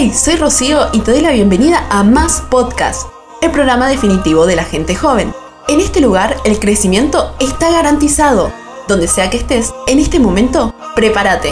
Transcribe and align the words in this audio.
Hey, 0.00 0.12
soy 0.14 0.36
Rocío 0.36 0.86
y 0.92 1.00
te 1.00 1.10
doy 1.10 1.22
la 1.22 1.32
bienvenida 1.32 1.84
a 1.90 2.04
Más 2.04 2.40
Podcast, 2.52 3.08
el 3.42 3.50
programa 3.50 3.88
definitivo 3.88 4.46
de 4.46 4.54
la 4.54 4.62
gente 4.62 4.94
joven. 4.94 5.32
En 5.66 5.80
este 5.80 6.00
lugar 6.00 6.36
el 6.44 6.60
crecimiento 6.60 7.34
está 7.40 7.72
garantizado. 7.72 8.52
Donde 8.86 9.08
sea 9.08 9.28
que 9.28 9.38
estés, 9.38 9.74
en 9.88 9.98
este 9.98 10.20
momento, 10.20 10.72
prepárate. 10.94 11.48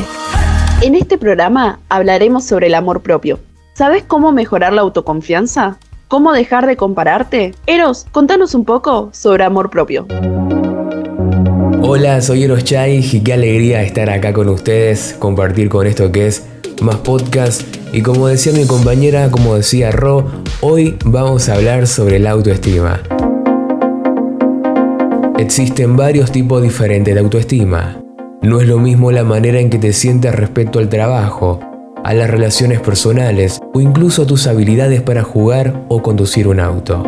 En 0.80 0.94
este 0.94 1.18
programa 1.18 1.80
hablaremos 1.88 2.44
sobre 2.44 2.68
el 2.68 2.76
amor 2.76 3.02
propio. 3.02 3.40
¿Sabes 3.74 4.04
cómo 4.04 4.30
mejorar 4.30 4.72
la 4.72 4.82
autoconfianza? 4.82 5.78
¿Cómo 6.06 6.32
dejar 6.32 6.68
de 6.68 6.76
compararte? 6.76 7.52
Eros, 7.66 8.06
contanos 8.12 8.54
un 8.54 8.64
poco 8.64 9.10
sobre 9.12 9.42
amor 9.42 9.70
propio. 9.70 10.06
Hola, 11.82 12.22
soy 12.22 12.44
Eros 12.44 12.62
Chai 12.62 13.04
y 13.12 13.20
qué 13.24 13.32
alegría 13.32 13.82
estar 13.82 14.08
acá 14.08 14.32
con 14.32 14.48
ustedes, 14.48 15.16
compartir 15.18 15.68
con 15.68 15.88
esto 15.88 16.12
que 16.12 16.28
es 16.28 16.44
más 16.80 16.96
podcast. 16.98 17.85
Y 17.96 18.02
como 18.02 18.28
decía 18.28 18.52
mi 18.52 18.66
compañera, 18.66 19.30
como 19.30 19.54
decía 19.54 19.90
Ro, 19.90 20.26
hoy 20.60 20.98
vamos 21.06 21.48
a 21.48 21.54
hablar 21.54 21.86
sobre 21.86 22.18
la 22.18 22.32
autoestima. 22.32 23.00
Existen 25.38 25.96
varios 25.96 26.30
tipos 26.30 26.62
diferentes 26.62 27.14
de 27.14 27.20
autoestima. 27.22 27.96
No 28.42 28.60
es 28.60 28.68
lo 28.68 28.78
mismo 28.78 29.12
la 29.12 29.24
manera 29.24 29.60
en 29.60 29.70
que 29.70 29.78
te 29.78 29.94
sientes 29.94 30.34
respecto 30.34 30.78
al 30.78 30.90
trabajo, 30.90 31.58
a 32.04 32.12
las 32.12 32.28
relaciones 32.28 32.80
personales 32.80 33.60
o 33.72 33.80
incluso 33.80 34.24
a 34.24 34.26
tus 34.26 34.46
habilidades 34.46 35.00
para 35.00 35.22
jugar 35.22 35.86
o 35.88 36.02
conducir 36.02 36.48
un 36.48 36.60
auto. 36.60 37.02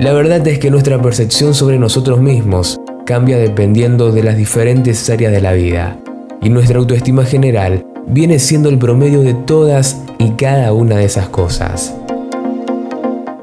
La 0.00 0.12
verdad 0.12 0.44
es 0.48 0.58
que 0.58 0.72
nuestra 0.72 1.00
percepción 1.00 1.54
sobre 1.54 1.78
nosotros 1.78 2.20
mismos 2.20 2.80
cambia 3.06 3.38
dependiendo 3.38 4.10
de 4.10 4.24
las 4.24 4.36
diferentes 4.36 5.08
áreas 5.08 5.30
de 5.30 5.40
la 5.40 5.52
vida, 5.52 6.00
y 6.42 6.48
nuestra 6.48 6.80
autoestima 6.80 7.24
general 7.24 7.84
viene 8.10 8.38
siendo 8.38 8.68
el 8.68 8.78
promedio 8.78 9.20
de 9.20 9.34
todas 9.34 10.02
y 10.18 10.30
cada 10.30 10.72
una 10.72 10.96
de 10.96 11.04
esas 11.04 11.28
cosas. 11.28 11.94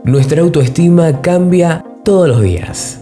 Nuestra 0.04 0.42
autoestima 0.42 1.22
cambia 1.22 1.84
todos 2.04 2.28
los 2.28 2.42
días. 2.42 3.00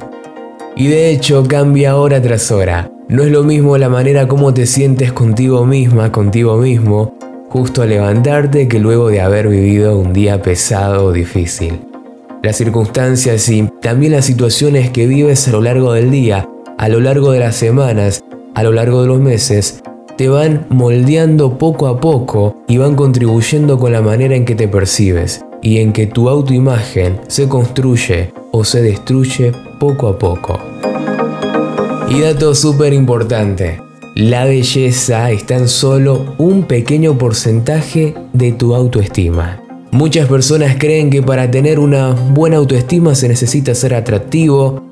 Y 0.75 0.87
de 0.87 1.09
hecho 1.11 1.43
cambia 1.47 1.97
hora 1.97 2.21
tras 2.21 2.51
hora. 2.51 2.89
No 3.09 3.23
es 3.23 3.31
lo 3.31 3.43
mismo 3.43 3.77
la 3.77 3.89
manera 3.89 4.27
como 4.27 4.53
te 4.53 4.65
sientes 4.65 5.11
contigo 5.11 5.65
misma, 5.65 6.11
contigo 6.11 6.57
mismo, 6.57 7.13
justo 7.49 7.81
al 7.81 7.89
levantarte 7.89 8.67
que 8.67 8.79
luego 8.79 9.09
de 9.09 9.21
haber 9.21 9.49
vivido 9.49 9.99
un 9.99 10.13
día 10.13 10.41
pesado 10.41 11.05
o 11.05 11.11
difícil. 11.11 11.81
Las 12.41 12.55
circunstancias 12.55 13.47
y 13.49 13.69
también 13.81 14.13
las 14.13 14.25
situaciones 14.25 14.89
que 14.89 15.05
vives 15.05 15.47
a 15.47 15.51
lo 15.51 15.61
largo 15.61 15.93
del 15.93 16.09
día, 16.09 16.49
a 16.77 16.89
lo 16.89 16.99
largo 16.99 17.31
de 17.31 17.39
las 17.39 17.55
semanas, 17.55 18.23
a 18.55 18.63
lo 18.63 18.71
largo 18.71 19.01
de 19.01 19.07
los 19.07 19.19
meses, 19.19 19.82
te 20.17 20.29
van 20.29 20.67
moldeando 20.69 21.57
poco 21.57 21.87
a 21.87 21.99
poco 21.99 22.63
y 22.67 22.77
van 22.77 22.95
contribuyendo 22.95 23.79
con 23.79 23.91
la 23.91 24.01
manera 24.01 24.35
en 24.35 24.45
que 24.45 24.55
te 24.55 24.67
percibes 24.67 25.43
y 25.61 25.79
en 25.79 25.93
que 25.93 26.07
tu 26.07 26.29
autoimagen 26.29 27.19
se 27.27 27.47
construye 27.47 28.31
o 28.51 28.63
se 28.63 28.81
destruye 28.81 29.53
poco 29.79 30.07
a 30.07 30.19
poco. 30.19 30.59
Y 32.09 32.21
dato 32.21 32.53
súper 32.53 32.93
importante, 32.93 33.81
la 34.15 34.45
belleza 34.45 35.31
está 35.31 35.55
en 35.55 35.67
solo 35.67 36.35
un 36.37 36.63
pequeño 36.63 37.17
porcentaje 37.17 38.13
de 38.33 38.51
tu 38.51 38.75
autoestima. 38.75 39.61
Muchas 39.91 40.27
personas 40.27 40.75
creen 40.77 41.09
que 41.09 41.21
para 41.21 41.49
tener 41.49 41.79
una 41.79 42.11
buena 42.11 42.57
autoestima 42.57 43.15
se 43.15 43.27
necesita 43.27 43.73
ser 43.73 43.93
atractivo 43.95 44.83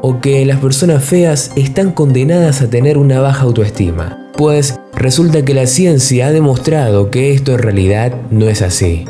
o 0.00 0.20
que 0.20 0.44
las 0.44 0.58
personas 0.58 1.04
feas 1.04 1.52
están 1.56 1.92
condenadas 1.92 2.62
a 2.62 2.70
tener 2.70 2.98
una 2.98 3.20
baja 3.20 3.42
autoestima 3.42 4.23
pues 4.36 4.78
resulta 4.94 5.44
que 5.44 5.54
la 5.54 5.66
ciencia 5.66 6.26
ha 6.26 6.32
demostrado 6.32 7.10
que 7.10 7.32
esto 7.32 7.52
en 7.52 7.58
realidad 7.58 8.14
no 8.30 8.48
es 8.48 8.62
así. 8.62 9.04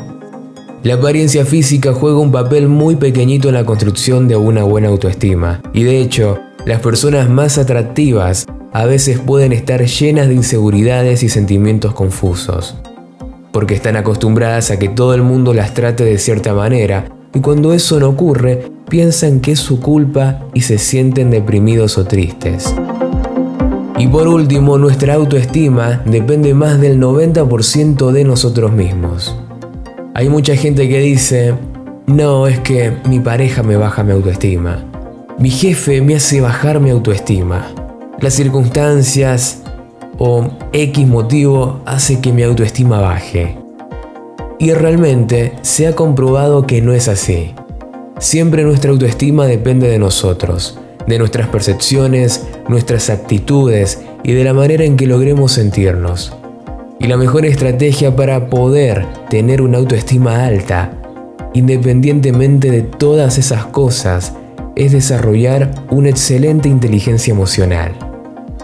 La 0.83 0.95
apariencia 0.95 1.45
física 1.45 1.93
juega 1.93 2.19
un 2.19 2.31
papel 2.31 2.67
muy 2.67 2.95
pequeñito 2.95 3.47
en 3.47 3.55
la 3.55 3.65
construcción 3.65 4.27
de 4.27 4.35
una 4.35 4.63
buena 4.63 4.89
autoestima, 4.89 5.61
y 5.73 5.83
de 5.83 5.99
hecho, 5.99 6.39
las 6.65 6.79
personas 6.79 7.27
más 7.27 7.57
atractivas 7.57 8.45
a 8.71 8.85
veces 8.85 9.19
pueden 9.19 9.51
estar 9.51 9.83
llenas 9.83 10.27
de 10.27 10.35
inseguridades 10.35 11.23
y 11.23 11.29
sentimientos 11.29 11.93
confusos, 11.93 12.75
porque 13.51 13.73
están 13.73 13.95
acostumbradas 13.95 14.69
a 14.69 14.77
que 14.77 14.89
todo 14.89 15.15
el 15.15 15.23
mundo 15.23 15.53
las 15.53 15.73
trate 15.73 16.03
de 16.03 16.19
cierta 16.19 16.53
manera, 16.53 17.09
y 17.33 17.39
cuando 17.39 17.73
eso 17.73 17.99
no 17.99 18.09
ocurre, 18.09 18.71
piensan 18.87 19.39
que 19.39 19.53
es 19.53 19.59
su 19.59 19.79
culpa 19.79 20.41
y 20.53 20.61
se 20.61 20.77
sienten 20.77 21.31
deprimidos 21.31 21.97
o 21.97 22.05
tristes. 22.05 22.73
Y 23.97 24.07
por 24.07 24.27
último, 24.27 24.77
nuestra 24.77 25.13
autoestima 25.13 26.01
depende 26.05 26.53
más 26.53 26.81
del 26.81 26.99
90% 26.99 28.11
de 28.11 28.25
nosotros 28.25 28.73
mismos. 28.73 29.33
Hay 30.13 30.27
mucha 30.27 30.57
gente 30.57 30.89
que 30.89 30.99
dice, 30.99 31.53
no, 32.05 32.45
es 32.47 32.59
que 32.59 32.91
mi 33.07 33.21
pareja 33.21 33.63
me 33.63 33.77
baja 33.77 34.03
mi 34.03 34.11
autoestima. 34.11 34.83
Mi 35.39 35.49
jefe 35.49 36.01
me 36.01 36.15
hace 36.15 36.41
bajar 36.41 36.81
mi 36.81 36.89
autoestima. 36.89 37.67
Las 38.19 38.33
circunstancias 38.33 39.61
o 40.17 40.49
X 40.73 41.07
motivo 41.07 41.79
hace 41.85 42.19
que 42.19 42.33
mi 42.33 42.43
autoestima 42.43 42.99
baje. 42.99 43.57
Y 44.59 44.73
realmente 44.73 45.53
se 45.61 45.87
ha 45.87 45.95
comprobado 45.95 46.67
que 46.67 46.81
no 46.81 46.91
es 46.91 47.07
así. 47.07 47.55
Siempre 48.19 48.63
nuestra 48.63 48.91
autoestima 48.91 49.45
depende 49.45 49.87
de 49.87 49.99
nosotros 49.99 50.79
de 51.07 51.19
nuestras 51.19 51.47
percepciones, 51.47 52.45
nuestras 52.67 53.09
actitudes 53.09 54.01
y 54.23 54.33
de 54.33 54.43
la 54.43 54.53
manera 54.53 54.83
en 54.83 54.97
que 54.97 55.07
logremos 55.07 55.53
sentirnos. 55.53 56.35
Y 56.99 57.07
la 57.07 57.17
mejor 57.17 57.45
estrategia 57.45 58.15
para 58.15 58.47
poder 58.47 59.05
tener 59.29 59.61
una 59.61 59.77
autoestima 59.77 60.45
alta, 60.45 60.93
independientemente 61.53 62.71
de 62.71 62.81
todas 62.81 63.37
esas 63.37 63.65
cosas, 63.65 64.33
es 64.75 64.91
desarrollar 64.91 65.71
una 65.89 66.09
excelente 66.09 66.69
inteligencia 66.69 67.31
emocional. 67.31 67.93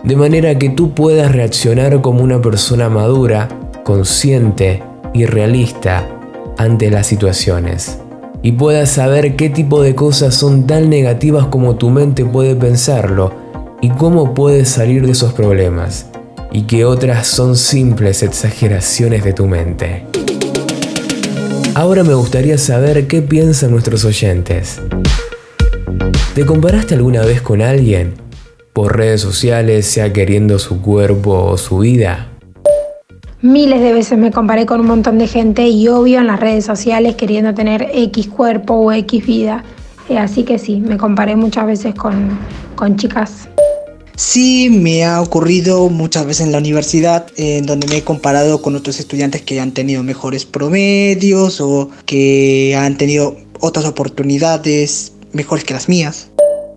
De 0.03 0.15
manera 0.15 0.57
que 0.57 0.69
tú 0.69 0.93
puedas 0.93 1.31
reaccionar 1.31 2.01
como 2.01 2.23
una 2.23 2.41
persona 2.41 2.89
madura, 2.89 3.47
consciente 3.83 4.81
y 5.13 5.25
realista 5.25 6.07
ante 6.57 6.89
las 6.89 7.07
situaciones 7.07 7.99
y 8.43 8.53
puedas 8.53 8.89
saber 8.89 9.35
qué 9.35 9.49
tipo 9.49 9.81
de 9.81 9.95
cosas 9.95 10.35
son 10.35 10.65
tan 10.65 10.89
negativas 10.89 11.47
como 11.47 11.75
tu 11.75 11.89
mente 11.89 12.25
puede 12.25 12.55
pensarlo 12.55 13.33
y 13.81 13.89
cómo 13.89 14.33
puedes 14.33 14.69
salir 14.69 15.05
de 15.05 15.11
esos 15.11 15.33
problemas 15.33 16.07
y 16.51 16.63
que 16.63 16.85
otras 16.85 17.27
son 17.27 17.55
simples 17.55 18.23
exageraciones 18.23 19.23
de 19.23 19.33
tu 19.33 19.47
mente. 19.47 20.05
Ahora 21.75 22.03
me 22.03 22.13
gustaría 22.13 22.57
saber 22.57 23.07
qué 23.07 23.21
piensan 23.21 23.71
nuestros 23.71 24.03
oyentes. 24.03 24.81
¿Te 26.35 26.45
comparaste 26.45 26.95
alguna 26.95 27.21
vez 27.25 27.41
con 27.41 27.61
alguien? 27.61 28.13
Por 28.73 28.97
redes 28.97 29.21
sociales, 29.21 29.85
sea 29.85 30.11
queriendo 30.11 30.59
su 30.59 30.81
cuerpo 30.81 31.43
o 31.45 31.57
su 31.57 31.79
vida. 31.79 32.30
Miles 33.41 33.81
de 33.81 33.91
veces 33.91 34.19
me 34.19 34.29
comparé 34.29 34.67
con 34.67 34.81
un 34.81 34.85
montón 34.85 35.17
de 35.17 35.25
gente 35.25 35.67
y 35.67 35.87
obvio 35.87 36.19
en 36.19 36.27
las 36.27 36.39
redes 36.39 36.63
sociales 36.63 37.15
queriendo 37.15 37.55
tener 37.55 37.89
X 37.91 38.27
cuerpo 38.27 38.75
o 38.75 38.91
X 38.91 39.25
vida. 39.25 39.63
Eh, 40.09 40.19
así 40.19 40.43
que 40.43 40.59
sí, 40.59 40.79
me 40.79 40.97
comparé 40.97 41.35
muchas 41.35 41.65
veces 41.65 41.95
con, 41.95 42.37
con 42.75 42.97
chicas. 42.97 43.47
Sí, 44.15 44.69
me 44.69 45.05
ha 45.05 45.19
ocurrido 45.19 45.89
muchas 45.89 46.27
veces 46.27 46.45
en 46.45 46.51
la 46.51 46.59
universidad, 46.59 47.25
en 47.35 47.65
donde 47.65 47.87
me 47.87 47.97
he 47.97 48.03
comparado 48.03 48.61
con 48.61 48.75
otros 48.75 48.99
estudiantes 48.99 49.41
que 49.41 49.59
han 49.59 49.71
tenido 49.71 50.03
mejores 50.03 50.45
promedios 50.45 51.61
o 51.61 51.89
que 52.05 52.75
han 52.77 52.95
tenido 52.95 53.37
otras 53.59 53.85
oportunidades 53.85 55.13
mejores 55.33 55.63
que 55.63 55.73
las 55.73 55.89
mías. 55.89 56.27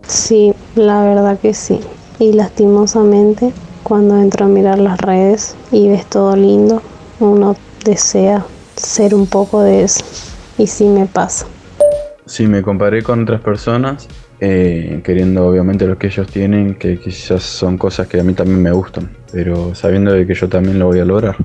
Sí, 0.09 0.55
la 0.77 1.05
verdad 1.05 1.39
que 1.39 1.53
sí. 1.53 1.79
Y 2.19 2.33
lastimosamente 2.33 3.53
cuando 3.85 4.19
entro 4.19 4.47
a 4.47 4.49
mirar 4.49 4.79
las 4.79 4.99
redes 4.99 5.55
y 5.71 5.89
ves 5.89 6.07
todo 6.07 6.35
lindo, 6.35 6.83
uno 7.21 7.55
desea 7.85 8.45
ser 8.75 9.15
un 9.15 9.27
poco 9.27 9.63
de 9.63 9.85
eso. 9.85 10.05
Y 10.59 10.67
sí 10.67 10.87
me 10.87 11.07
pasa. 11.07 11.47
Sí, 12.27 12.47
me 12.47 12.63
comparé 12.63 13.03
con 13.03 13.23
otras 13.23 13.43
personas, 13.43 14.09
eh, 14.41 15.01
queriendo 15.05 15.47
obviamente 15.47 15.87
lo 15.87 15.99
que 15.99 16.07
ellos 16.07 16.27
tienen, 16.27 16.77
que 16.77 16.99
quizás 16.99 17.43
son 17.43 17.77
cosas 17.77 18.09
que 18.09 18.19
a 18.19 18.25
mí 18.25 18.33
también 18.33 18.63
me 18.63 18.73
gustan, 18.73 19.11
pero 19.31 19.75
sabiendo 19.75 20.13
de 20.13 20.27
que 20.27 20.35
yo 20.35 20.49
también 20.49 20.79
lo 20.79 20.87
voy 20.87 21.01
a 21.01 21.05
lograr. 21.05 21.37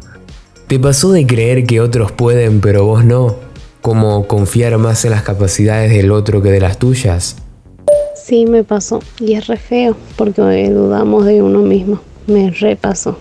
¿Te 0.68 0.80
pasó 0.80 1.12
de 1.12 1.28
creer 1.28 1.66
que 1.66 1.82
otros 1.82 2.14
pueden 2.14 2.62
pero 2.62 2.86
vos 2.86 3.04
no? 3.04 3.36
¿Como 3.82 4.28
confiar 4.28 4.78
más 4.78 5.04
en 5.04 5.12
las 5.12 5.24
capacidades 5.24 5.92
del 5.92 6.12
otro 6.12 6.42
que 6.42 6.52
de 6.52 6.62
las 6.62 6.78
tuyas? 6.78 7.36
Sí, 8.16 8.46
me 8.46 8.64
pasó. 8.64 9.00
Y 9.20 9.34
es 9.34 9.48
re 9.48 9.58
feo, 9.58 9.98
porque 10.16 10.70
dudamos 10.70 11.26
de 11.26 11.42
uno 11.42 11.60
mismo 11.60 12.00
me 12.30 12.52
repasó. 12.52 13.18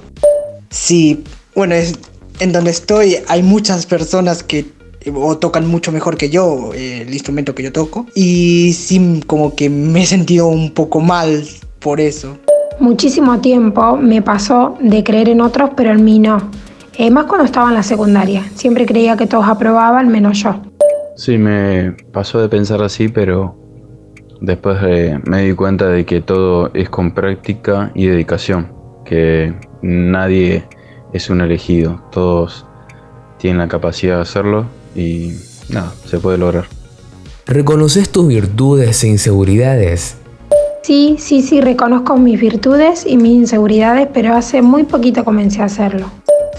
Sí, 0.70 1.24
bueno, 1.54 1.74
es, 1.74 1.98
en 2.40 2.52
donde 2.52 2.70
estoy 2.70 3.16
hay 3.28 3.42
muchas 3.42 3.86
personas 3.86 4.42
que 4.42 4.66
o 5.14 5.38
tocan 5.38 5.66
mucho 5.66 5.92
mejor 5.92 6.16
que 6.16 6.28
yo 6.28 6.72
eh, 6.74 7.02
el 7.02 7.12
instrumento 7.12 7.54
que 7.54 7.62
yo 7.62 7.72
toco 7.72 8.06
y 8.14 8.72
sí 8.72 9.20
como 9.26 9.54
que 9.54 9.70
me 9.70 10.02
he 10.02 10.06
sentido 10.06 10.48
un 10.48 10.72
poco 10.72 11.00
mal 11.00 11.44
por 11.78 12.00
eso. 12.00 12.36
Muchísimo 12.80 13.40
tiempo 13.40 13.96
me 13.96 14.22
pasó 14.22 14.76
de 14.80 15.02
creer 15.02 15.30
en 15.30 15.40
otros 15.40 15.70
pero 15.76 15.90
en 15.90 16.04
mí 16.04 16.18
no. 16.18 16.50
Eh, 16.98 17.12
más 17.12 17.26
cuando 17.26 17.44
estaba 17.44 17.68
en 17.68 17.74
la 17.74 17.84
secundaria. 17.84 18.44
Siempre 18.56 18.84
creía 18.84 19.16
que 19.16 19.26
todos 19.26 19.46
aprobaban, 19.46 20.08
menos 20.08 20.42
yo. 20.42 20.60
Sí, 21.14 21.38
me 21.38 21.92
pasó 22.12 22.40
de 22.40 22.48
pensar 22.48 22.82
así, 22.82 23.08
pero 23.08 23.56
después 24.40 24.78
eh, 24.82 25.20
me 25.24 25.42
di 25.42 25.54
cuenta 25.54 25.86
de 25.86 26.04
que 26.04 26.20
todo 26.20 26.72
es 26.74 26.90
con 26.90 27.12
práctica 27.12 27.92
y 27.94 28.06
dedicación, 28.06 28.72
que 29.08 29.54
nadie 29.80 30.64
es 31.12 31.30
un 31.30 31.40
elegido, 31.40 32.02
todos 32.12 32.66
tienen 33.38 33.58
la 33.58 33.68
capacidad 33.68 34.16
de 34.16 34.22
hacerlo 34.22 34.66
y 34.94 35.32
nada, 35.70 35.92
se 36.04 36.18
puede 36.18 36.38
lograr. 36.38 36.66
¿Reconoces 37.46 38.10
tus 38.10 38.28
virtudes 38.28 39.02
e 39.04 39.08
inseguridades? 39.08 40.16
Sí, 40.82 41.16
sí, 41.18 41.42
sí, 41.42 41.60
reconozco 41.60 42.16
mis 42.16 42.40
virtudes 42.40 43.04
y 43.06 43.16
mis 43.16 43.32
inseguridades, 43.32 44.08
pero 44.12 44.34
hace 44.34 44.62
muy 44.62 44.84
poquito 44.84 45.24
comencé 45.24 45.62
a 45.62 45.66
hacerlo. 45.66 46.10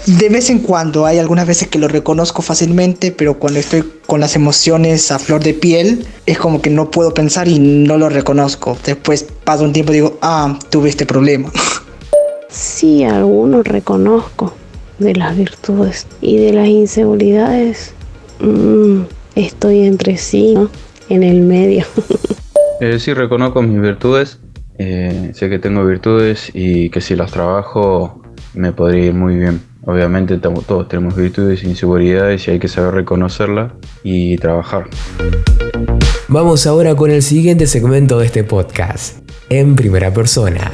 De 0.06 0.28
vez 0.30 0.48
en 0.50 0.60
cuando, 0.60 1.04
hay 1.04 1.18
algunas 1.18 1.46
veces 1.46 1.68
que 1.68 1.78
lo 1.78 1.86
reconozco 1.86 2.40
fácilmente, 2.40 3.12
pero 3.12 3.38
cuando 3.38 3.60
estoy 3.60 3.84
con 4.06 4.20
las 4.20 4.34
emociones 4.34 5.10
a 5.12 5.18
flor 5.18 5.42
de 5.44 5.52
piel, 5.52 6.06
es 6.26 6.38
como 6.38 6.62
que 6.62 6.70
no 6.70 6.90
puedo 6.90 7.12
pensar 7.12 7.48
y 7.48 7.58
no 7.58 7.98
lo 7.98 8.08
reconozco. 8.08 8.78
Después 8.84 9.26
pasa 9.44 9.62
un 9.62 9.72
tiempo 9.72 9.92
y 9.92 9.96
digo, 9.96 10.18
ah, 10.22 10.58
tuve 10.70 10.88
este 10.88 11.06
problema. 11.06 11.50
Sí, 12.50 13.04
algunos 13.04 13.66
reconozco 13.66 14.54
de 14.98 15.14
las 15.14 15.36
virtudes 15.36 16.06
y 16.20 16.36
de 16.38 16.52
las 16.52 16.66
inseguridades. 16.66 17.94
Mmm, 18.40 19.02
estoy 19.34 19.86
entre 19.86 20.16
sí, 20.16 20.54
¿no? 20.54 20.68
en 21.08 21.22
el 21.22 21.42
medio. 21.42 21.84
eh, 22.80 22.98
sí, 22.98 23.14
reconozco 23.14 23.62
mis 23.62 23.80
virtudes. 23.80 24.38
Eh, 24.78 25.30
sé 25.34 25.50
que 25.50 25.58
tengo 25.58 25.84
virtudes 25.84 26.50
y 26.54 26.88
que 26.90 27.00
si 27.00 27.14
las 27.14 27.30
trabajo 27.30 28.22
me 28.54 28.72
podría 28.72 29.06
ir 29.06 29.14
muy 29.14 29.36
bien. 29.36 29.60
Obviamente 29.84 30.38
todos 30.38 30.88
tenemos 30.88 31.16
virtudes 31.16 31.62
e 31.62 31.68
inseguridades 31.68 32.46
y 32.46 32.52
hay 32.52 32.58
que 32.58 32.68
saber 32.68 32.94
reconocerlas 32.94 33.72
y 34.02 34.36
trabajar. 34.38 34.88
Vamos 36.28 36.66
ahora 36.66 36.94
con 36.94 37.10
el 37.10 37.22
siguiente 37.22 37.66
segmento 37.66 38.18
de 38.18 38.26
este 38.26 38.44
podcast, 38.44 39.18
en 39.48 39.74
primera 39.74 40.12
persona. 40.12 40.70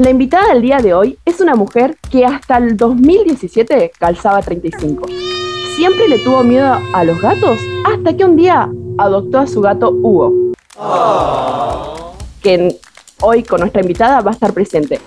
La 0.00 0.08
invitada 0.08 0.54
del 0.54 0.62
día 0.62 0.78
de 0.78 0.94
hoy 0.94 1.18
es 1.26 1.42
una 1.42 1.54
mujer 1.56 1.98
que 2.10 2.24
hasta 2.24 2.56
el 2.56 2.74
2017 2.78 3.92
calzaba 3.98 4.40
35. 4.40 5.06
Siempre 5.76 6.08
le 6.08 6.18
tuvo 6.20 6.42
miedo 6.42 6.78
a 6.94 7.04
los 7.04 7.20
gatos 7.20 7.58
hasta 7.84 8.16
que 8.16 8.24
un 8.24 8.34
día 8.34 8.70
adoptó 8.96 9.40
a 9.40 9.46
su 9.46 9.60
gato 9.60 9.90
Hugo. 9.90 10.52
Que 12.42 12.78
hoy 13.20 13.42
con 13.42 13.60
nuestra 13.60 13.82
invitada 13.82 14.22
va 14.22 14.30
a 14.30 14.32
estar 14.32 14.54
presente. 14.54 14.98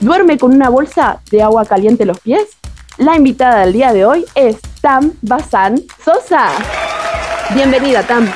¿Duerme 0.00 0.38
con 0.38 0.54
una 0.54 0.70
bolsa 0.70 1.20
de 1.30 1.42
agua 1.42 1.66
caliente 1.66 2.04
en 2.04 2.08
los 2.08 2.20
pies? 2.20 2.48
La 2.96 3.14
invitada 3.14 3.60
del 3.60 3.74
día 3.74 3.92
de 3.92 4.06
hoy 4.06 4.24
es 4.34 4.56
Tam 4.80 5.12
Bazán 5.20 5.82
Sosa. 6.02 6.48
Bienvenida, 7.54 8.04
Tam. 8.04 8.26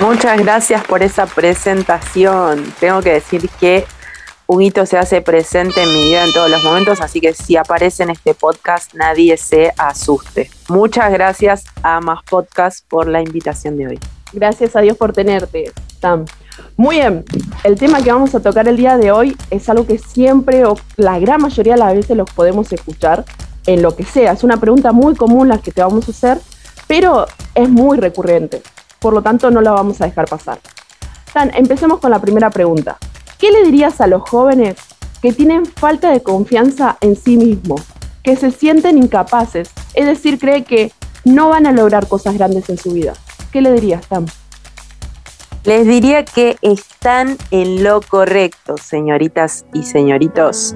Muchas 0.00 0.38
gracias 0.38 0.84
por 0.84 1.02
esa 1.02 1.26
presentación. 1.26 2.64
Tengo 2.80 3.00
que 3.02 3.12
decir 3.12 3.48
que 3.60 3.84
un 4.46 4.60
hito 4.60 4.84
se 4.84 4.98
hace 4.98 5.22
presente 5.22 5.82
en 5.82 5.88
mi 5.92 6.04
vida 6.08 6.24
en 6.24 6.32
todos 6.32 6.50
los 6.50 6.62
momentos, 6.64 7.00
así 7.00 7.20
que 7.20 7.32
si 7.32 7.56
aparece 7.56 8.02
en 8.02 8.10
este 8.10 8.34
podcast, 8.34 8.92
nadie 8.94 9.36
se 9.36 9.72
asuste. 9.78 10.50
Muchas 10.68 11.12
gracias 11.12 11.64
a 11.82 12.00
Más 12.00 12.22
Podcast 12.28 12.84
por 12.88 13.06
la 13.06 13.22
invitación 13.22 13.76
de 13.76 13.86
hoy. 13.86 14.00
Gracias 14.32 14.74
a 14.76 14.80
Dios 14.80 14.96
por 14.96 15.12
tenerte, 15.12 15.70
Tam. 16.00 16.24
Muy 16.76 16.96
bien, 16.96 17.24
el 17.64 17.78
tema 17.78 18.02
que 18.02 18.12
vamos 18.12 18.34
a 18.34 18.40
tocar 18.40 18.66
el 18.68 18.76
día 18.76 18.96
de 18.96 19.12
hoy 19.12 19.36
es 19.50 19.68
algo 19.68 19.86
que 19.86 19.98
siempre 19.98 20.64
o 20.64 20.76
la 20.96 21.18
gran 21.18 21.40
mayoría 21.40 21.74
de 21.74 21.80
las 21.80 21.94
veces 21.94 22.16
los 22.16 22.30
podemos 22.30 22.72
escuchar 22.72 23.24
en 23.66 23.82
lo 23.82 23.94
que 23.94 24.04
sea. 24.04 24.32
Es 24.32 24.42
una 24.42 24.58
pregunta 24.58 24.92
muy 24.92 25.14
común 25.14 25.48
la 25.48 25.58
que 25.58 25.70
te 25.70 25.82
vamos 25.82 26.08
a 26.08 26.10
hacer, 26.10 26.38
pero 26.88 27.26
es 27.54 27.68
muy 27.68 27.98
recurrente 27.98 28.62
por 29.02 29.12
lo 29.12 29.20
tanto 29.20 29.50
no 29.50 29.60
la 29.60 29.72
vamos 29.72 30.00
a 30.00 30.06
dejar 30.06 30.26
pasar. 30.26 30.60
Tan, 31.34 31.52
empecemos 31.54 31.98
con 31.98 32.12
la 32.12 32.20
primera 32.20 32.50
pregunta. 32.50 32.96
¿Qué 33.38 33.50
le 33.50 33.64
dirías 33.64 34.00
a 34.00 34.06
los 34.06 34.22
jóvenes 34.22 34.76
que 35.20 35.32
tienen 35.32 35.66
falta 35.66 36.10
de 36.10 36.22
confianza 36.22 36.96
en 37.00 37.16
sí 37.16 37.36
mismos, 37.36 37.82
que 38.22 38.36
se 38.36 38.52
sienten 38.52 38.98
incapaces, 38.98 39.70
es 39.94 40.06
decir, 40.06 40.38
cree 40.38 40.64
que 40.64 40.92
no 41.24 41.48
van 41.48 41.66
a 41.66 41.72
lograr 41.72 42.06
cosas 42.06 42.34
grandes 42.34 42.70
en 42.70 42.78
su 42.78 42.92
vida? 42.92 43.14
¿Qué 43.52 43.60
le 43.60 43.72
dirías, 43.72 44.06
Tam? 44.06 44.26
Les 45.64 45.86
diría 45.86 46.24
que 46.24 46.56
están 46.60 47.36
en 47.50 47.84
lo 47.84 48.00
correcto, 48.00 48.76
señoritas 48.76 49.64
y 49.72 49.84
señoritos, 49.84 50.74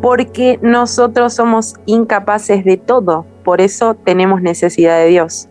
porque 0.00 0.60
nosotros 0.62 1.34
somos 1.34 1.74
incapaces 1.86 2.64
de 2.64 2.76
todo, 2.76 3.26
por 3.44 3.60
eso 3.60 3.94
tenemos 3.94 4.40
necesidad 4.40 4.98
de 4.98 5.06
Dios. 5.08 5.47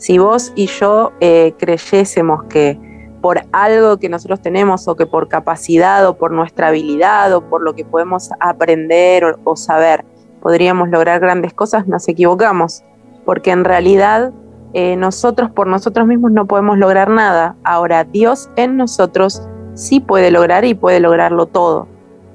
Si 0.00 0.16
vos 0.16 0.50
y 0.54 0.66
yo 0.66 1.12
eh, 1.20 1.52
creyésemos 1.58 2.44
que 2.44 2.80
por 3.20 3.42
algo 3.52 3.98
que 3.98 4.08
nosotros 4.08 4.40
tenemos 4.40 4.88
o 4.88 4.96
que 4.96 5.04
por 5.04 5.28
capacidad 5.28 6.06
o 6.08 6.16
por 6.16 6.32
nuestra 6.32 6.68
habilidad 6.68 7.34
o 7.34 7.42
por 7.42 7.60
lo 7.60 7.74
que 7.74 7.84
podemos 7.84 8.30
aprender 8.40 9.36
o, 9.44 9.56
saber 9.56 10.06
podríamos 10.40 10.88
lograr 10.88 11.20
grandes 11.20 11.52
cosas, 11.52 11.86
nos 11.86 12.08
equivocamos, 12.08 12.82
porque 13.26 13.50
en 13.50 13.62
realidad 13.62 14.32
eh, 14.72 14.96
nosotros 14.96 15.50
por 15.50 15.66
nosotros 15.66 16.06
mismos 16.06 16.32
no 16.32 16.46
podemos 16.46 16.78
lograr 16.78 17.10
nada. 17.10 17.56
Ahora 17.62 18.04
Dios 18.04 18.48
en 18.56 18.78
nosotros 18.78 19.46
sí 19.74 20.00
puede 20.00 20.30
lograr 20.30 20.64
y 20.64 20.72
puede 20.72 21.00
lograrlo 21.00 21.44
todo. 21.44 21.88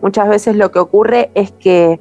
Muchas 0.04 0.30
veces 0.30 0.56
lo 0.56 0.70
que 0.70 0.78
ocurre 0.78 1.32
es 1.34 1.52
que 1.54 2.00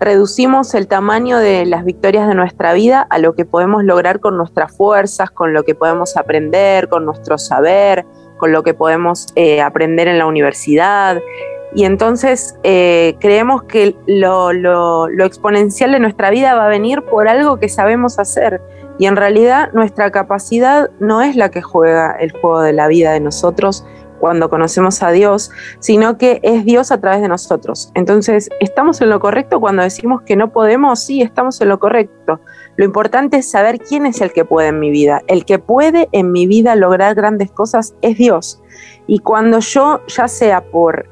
reducimos 0.00 0.74
el 0.74 0.88
tamaño 0.88 1.38
de 1.38 1.66
las 1.66 1.84
victorias 1.84 2.28
de 2.28 2.34
nuestra 2.34 2.72
vida 2.72 3.06
a 3.10 3.18
lo 3.18 3.34
que 3.34 3.44
podemos 3.44 3.84
lograr 3.84 4.20
con 4.20 4.36
nuestras 4.36 4.76
fuerzas, 4.76 5.30
con 5.30 5.52
lo 5.52 5.62
que 5.62 5.74
podemos 5.74 6.16
aprender, 6.16 6.88
con 6.88 7.04
nuestro 7.04 7.38
saber, 7.38 8.04
con 8.38 8.52
lo 8.52 8.62
que 8.62 8.74
podemos 8.74 9.26
eh, 9.34 9.60
aprender 9.60 10.08
en 10.08 10.18
la 10.18 10.26
universidad. 10.26 11.20
Y 11.74 11.84
entonces 11.84 12.56
eh, 12.62 13.16
creemos 13.20 13.64
que 13.64 13.96
lo, 14.06 14.52
lo 14.52 15.24
exponencial 15.24 15.92
de 15.92 16.00
nuestra 16.00 16.30
vida 16.30 16.54
va 16.54 16.66
a 16.66 16.68
venir 16.68 17.02
por 17.02 17.28
algo 17.28 17.58
que 17.58 17.68
sabemos 17.68 18.18
hacer. 18.18 18.60
Y 18.98 19.06
en 19.06 19.16
realidad 19.16 19.70
nuestra 19.72 20.10
capacidad 20.10 20.90
no 21.00 21.20
es 21.20 21.36
la 21.36 21.50
que 21.50 21.60
juega 21.60 22.16
el 22.18 22.32
juego 22.32 22.62
de 22.62 22.72
la 22.72 22.88
vida 22.88 23.12
de 23.12 23.20
nosotros, 23.20 23.84
cuando 24.26 24.50
conocemos 24.50 25.02
a 25.04 25.12
Dios, 25.12 25.50
sino 25.78 26.18
que 26.18 26.40
es 26.42 26.64
Dios 26.64 26.90
a 26.90 27.00
través 27.00 27.20
de 27.20 27.28
nosotros. 27.28 27.92
Entonces, 27.94 28.50
¿estamos 28.60 29.00
en 29.00 29.10
lo 29.10 29.20
correcto 29.20 29.60
cuando 29.60 29.82
decimos 29.82 30.22
que 30.22 30.34
no 30.34 30.52
podemos? 30.52 31.00
Sí, 31.00 31.22
estamos 31.22 31.60
en 31.60 31.68
lo 31.68 31.78
correcto. 31.78 32.40
Lo 32.76 32.84
importante 32.84 33.36
es 33.36 33.48
saber 33.48 33.78
quién 33.78 34.04
es 34.04 34.20
el 34.20 34.32
que 34.32 34.44
puede 34.44 34.68
en 34.68 34.80
mi 34.80 34.90
vida. 34.90 35.22
El 35.28 35.44
que 35.44 35.60
puede 35.60 36.08
en 36.10 36.32
mi 36.32 36.48
vida 36.48 36.74
lograr 36.74 37.14
grandes 37.14 37.52
cosas 37.52 37.94
es 38.02 38.18
Dios. 38.18 38.60
Y 39.06 39.20
cuando 39.20 39.60
yo, 39.60 40.00
ya 40.08 40.26
sea 40.26 40.60
por 40.64 41.08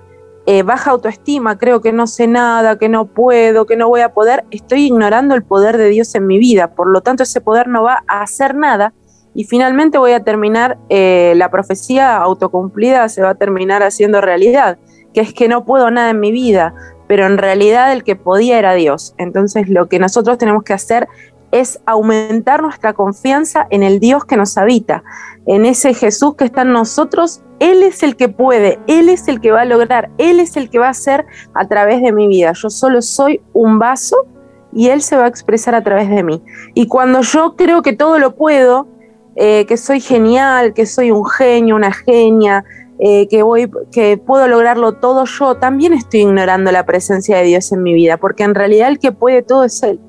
eh, 0.47 0.64
baja 0.64 0.90
autoestima, 0.90 1.56
creo 1.56 1.80
que 1.80 1.92
no 1.92 2.09
sé 2.09 2.26
nada, 2.26 2.78
que 2.78 2.88
no 2.88 3.06
puedo, 3.06 3.64
que 3.64 3.76
no 3.76 3.88
voy 3.88 4.00
a 4.00 4.12
poder, 4.12 4.44
estoy 4.50 4.87
ignorando 4.87 5.37
el 5.37 5.44
poder 5.44 5.78
de 5.78 5.88
Dios 5.88 6.14
en 6.16 6.26
mi 6.26 6.38
vida. 6.38 6.75
Por 6.75 6.88
lo 6.88 7.00
tanto, 7.00 7.23
ese 7.23 7.40
poder 7.40 7.68
no 7.68 7.85
va 7.85 8.02
a 8.09 8.23
hacer 8.23 8.56
nada 8.56 8.92
y 9.35 9.45
finalmente 9.45 9.99
voy 9.99 10.12
a 10.12 10.23
terminar, 10.23 10.79
eh, 10.88 11.35
la 11.37 11.50
profecía 11.50 12.17
autocumplida 12.17 13.09
se 13.09 13.23
va 13.23 13.31
a 13.31 13.35
terminar 13.35 13.83
haciendo 13.83 14.21
realidad, 14.21 14.79
que 15.12 15.21
es 15.21 15.35
que 15.35 15.49
no 15.49 15.64
puedo 15.64 15.91
nada 15.91 16.11
en 16.11 16.21
mi 16.21 16.31
vida, 16.31 16.75
pero 17.09 17.26
en 17.26 17.38
realidad 17.38 17.93
el 17.93 18.05
que 18.05 18.17
podía 18.17 18.59
era 18.59 18.75
Dios. 18.75 19.14
Entonces 19.19 19.69
lo 19.69 19.88
que 19.88 19.99
nosotros 19.99 20.38
tenemos 20.38 20.62
que 20.62 20.73
hacer 20.73 21.09
es 21.50 21.81
aumentar 21.87 22.62
nuestra 22.62 22.95
confianza 22.95 23.67
en 23.71 23.83
el 23.83 24.00
Dios 24.00 24.25
que 24.25 24.37
nos 24.37 24.57
habita, 24.59 25.05
en 25.47 25.67
ese 25.67 25.95
Jesús 25.95 26.35
que 26.37 26.45
está 26.45 26.62
en 26.62 26.73
nosotros. 26.73 27.43
Él 27.61 27.83
es 27.83 28.03
el 28.03 28.17
que 28.17 28.29
puede, 28.29 28.81
Él 28.87 29.09
es 29.09 29.29
el 29.29 29.41
que 29.41 29.53
va 29.53 29.61
a 29.61 29.64
lograr, 29.64 30.11
Él 30.19 30.41
es 30.41 30.57
el 30.57 30.69
que 30.69 30.79
va 30.79 30.88
a 30.88 30.91
hacer 30.91 31.25
a 31.55 31.67
través 31.69 32.03
de 32.03 32.12
mi 32.12 32.26
vida. 32.26 32.53
Yo 32.55 32.71
solo 32.71 33.03
soy 33.03 33.41
un 33.53 33.79
vaso 33.79 34.26
y 34.73 34.88
Él 34.88 35.00
se 35.03 35.17
va 35.17 35.25
a 35.25 35.29
expresar 35.29 35.76
a 35.76 35.85
través 35.85 36.11
de 36.11 36.25
mí. 36.25 36.43
Y 36.75 36.88
cuando 36.88 37.21
yo 37.21 37.55
creo 37.57 37.83
que 37.83 37.93
todo 37.93 38.19
lo 38.19 38.35
puedo, 38.35 38.88
eh, 39.37 39.67
que 39.67 39.76
soy 39.76 40.00
genial, 40.00 40.75
que 40.75 40.87
soy 40.87 41.11
un 41.11 41.26
genio, 41.26 41.76
una 41.76 41.93
genia, 41.93 42.64
eh, 42.99 43.26
que, 43.29 43.43
voy, 43.43 43.71
que 43.91 44.17
puedo 44.17 44.47
lograrlo 44.47 44.93
todo 44.93 45.25
yo, 45.25 45.57
también 45.57 45.93
estoy 45.93 46.21
ignorando 46.21 46.71
la 46.71 46.87
presencia 46.87 47.38
de 47.38 47.45
Dios 47.45 47.73
en 47.73 47.83
mi 47.83 47.93
vida, 47.93 48.19
porque 48.19 48.45
en 48.45 48.55
realidad 48.55 48.88
el 48.88 48.99
que 48.99 49.12
puede 49.12 49.43
todo 49.43 49.64
es 49.64 49.83
Él. 49.83 50.00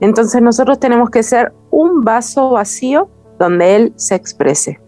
Entonces 0.00 0.42
nosotros 0.42 0.78
tenemos 0.78 1.08
que 1.08 1.22
ser 1.22 1.52
un 1.70 2.02
vaso 2.02 2.50
vacío 2.50 3.08
donde 3.38 3.76
Él 3.76 3.92
se 3.96 4.14
exprese. 4.14 4.80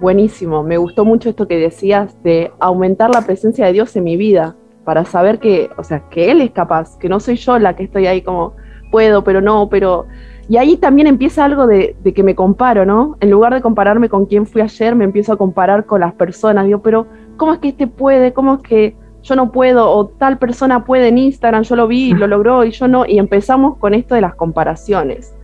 Buenísimo, 0.00 0.62
me 0.62 0.76
gustó 0.76 1.04
mucho 1.04 1.30
esto 1.30 1.48
que 1.48 1.56
decías 1.56 2.22
de 2.22 2.52
aumentar 2.58 3.10
la 3.14 3.22
presencia 3.22 3.66
de 3.66 3.72
Dios 3.72 3.96
en 3.96 4.04
mi 4.04 4.16
vida, 4.16 4.56
para 4.84 5.04
saber 5.06 5.38
que, 5.38 5.70
o 5.78 5.82
sea, 5.82 6.08
que 6.10 6.30
Él 6.30 6.40
es 6.42 6.50
capaz, 6.50 6.96
que 6.98 7.08
no 7.08 7.18
soy 7.20 7.36
yo 7.36 7.58
la 7.58 7.74
que 7.74 7.84
estoy 7.84 8.06
ahí 8.06 8.22
como 8.22 8.54
puedo, 8.90 9.24
pero 9.24 9.40
no, 9.40 9.68
pero 9.68 10.06
y 10.48 10.56
ahí 10.58 10.76
también 10.76 11.06
empieza 11.06 11.44
algo 11.44 11.66
de, 11.66 11.96
que 12.14 12.22
me 12.22 12.34
comparo, 12.34 12.84
¿no? 12.84 13.16
En 13.20 13.30
lugar 13.30 13.54
de 13.54 13.62
compararme 13.62 14.08
con 14.08 14.26
quién 14.26 14.46
fui 14.46 14.60
ayer, 14.60 14.94
me 14.94 15.04
empiezo 15.04 15.32
a 15.32 15.36
comparar 15.36 15.86
con 15.86 16.00
las 16.00 16.12
personas. 16.14 16.66
Digo, 16.66 16.82
pero 16.82 17.06
¿cómo 17.36 17.54
es 17.54 17.58
que 17.60 17.68
este 17.68 17.86
puede? 17.86 18.32
¿Cómo 18.32 18.54
es 18.54 18.60
que 18.60 18.96
yo 19.22 19.36
no 19.36 19.52
puedo, 19.52 19.90
o 19.90 20.06
tal 20.06 20.38
persona 20.38 20.84
puede 20.84 21.08
en 21.08 21.16
Instagram, 21.16 21.62
yo 21.62 21.76
lo 21.76 21.88
vi, 21.88 22.12
lo 22.14 22.26
logró 22.26 22.64
y 22.64 22.72
yo 22.72 22.88
no, 22.88 23.06
y 23.06 23.18
empezamos 23.18 23.78
con 23.78 23.94
esto 23.94 24.14
de 24.14 24.20
las 24.20 24.34
comparaciones. 24.34 25.34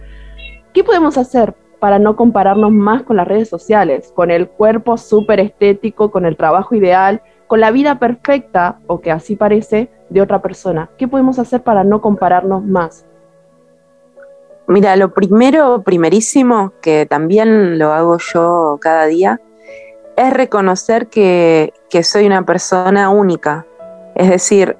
¿Qué 0.75 0.85
podemos 0.85 1.16
hacer 1.16 1.54
para 1.80 1.99
no 1.99 2.14
compararnos 2.14 2.71
más 2.71 3.02
con 3.02 3.16
las 3.16 3.26
redes 3.26 3.49
sociales, 3.49 4.12
con 4.14 4.30
el 4.30 4.49
cuerpo 4.49 4.99
súper 4.99 5.40
estético, 5.40 6.11
con 6.11 6.26
el 6.26 6.37
trabajo 6.37 6.75
ideal, 6.75 7.23
con 7.47 7.61
la 7.61 7.71
vida 7.71 7.99
perfecta, 7.99 8.78
o 8.87 9.00
que 9.00 9.11
así 9.11 9.35
parece, 9.35 9.90
de 10.11 10.21
otra 10.21 10.42
persona? 10.42 10.90
¿Qué 10.99 11.09
podemos 11.09 11.38
hacer 11.38 11.62
para 11.62 11.83
no 11.83 12.02
compararnos 12.02 12.62
más? 12.62 13.07
Mira, 14.71 14.95
lo 14.95 15.12
primero, 15.12 15.83
primerísimo, 15.83 16.75
que 16.81 17.05
también 17.05 17.77
lo 17.77 17.93
hago 17.93 18.19
yo 18.19 18.79
cada 18.81 19.07
día, 19.07 19.41
es 20.17 20.33
reconocer 20.33 21.09
que, 21.09 21.75
que 21.89 22.05
soy 22.05 22.25
una 22.25 22.47
persona 22.47 23.11
única. 23.11 23.67
Es 24.15 24.31
decir, 24.31 24.77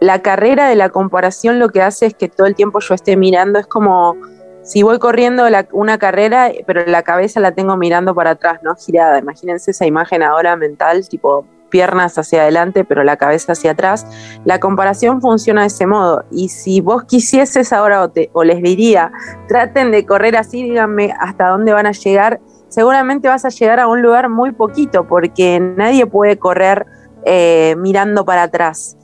la 0.00 0.22
carrera 0.22 0.68
de 0.68 0.74
la 0.74 0.88
comparación 0.88 1.60
lo 1.60 1.68
que 1.68 1.82
hace 1.82 2.06
es 2.06 2.14
que 2.14 2.28
todo 2.28 2.48
el 2.48 2.56
tiempo 2.56 2.80
yo 2.80 2.96
esté 2.96 3.16
mirando, 3.16 3.60
es 3.60 3.66
como 3.68 4.16
si 4.64 4.82
voy 4.82 4.98
corriendo 4.98 5.44
una 5.70 5.98
carrera, 5.98 6.50
pero 6.66 6.84
la 6.84 7.04
cabeza 7.04 7.38
la 7.38 7.52
tengo 7.52 7.76
mirando 7.76 8.12
para 8.12 8.30
atrás, 8.30 8.58
¿no? 8.64 8.74
Girada. 8.74 9.20
Imagínense 9.20 9.70
esa 9.70 9.86
imagen 9.86 10.20
ahora 10.24 10.56
mental, 10.56 11.08
tipo 11.08 11.46
piernas 11.74 12.16
hacia 12.18 12.42
adelante, 12.42 12.84
pero 12.84 13.02
la 13.02 13.16
cabeza 13.16 13.50
hacia 13.50 13.72
atrás. 13.72 14.06
La 14.44 14.60
comparación 14.60 15.20
funciona 15.20 15.62
de 15.62 15.66
ese 15.66 15.88
modo. 15.88 16.24
Y 16.30 16.50
si 16.50 16.80
vos 16.80 17.02
quisieses 17.02 17.72
ahora 17.72 18.04
o, 18.04 18.12
o 18.32 18.44
les 18.44 18.62
diría, 18.62 19.10
traten 19.48 19.90
de 19.90 20.06
correr 20.06 20.36
así, 20.36 20.62
díganme 20.62 21.12
hasta 21.18 21.48
dónde 21.48 21.72
van 21.72 21.86
a 21.86 21.90
llegar, 21.90 22.38
seguramente 22.68 23.26
vas 23.26 23.44
a 23.44 23.48
llegar 23.48 23.80
a 23.80 23.88
un 23.88 24.02
lugar 24.02 24.28
muy 24.28 24.52
poquito, 24.52 25.08
porque 25.08 25.58
nadie 25.58 26.06
puede 26.06 26.38
correr 26.38 26.86
eh, 27.24 27.74
mirando 27.76 28.24
para 28.24 28.44
atrás. 28.44 28.96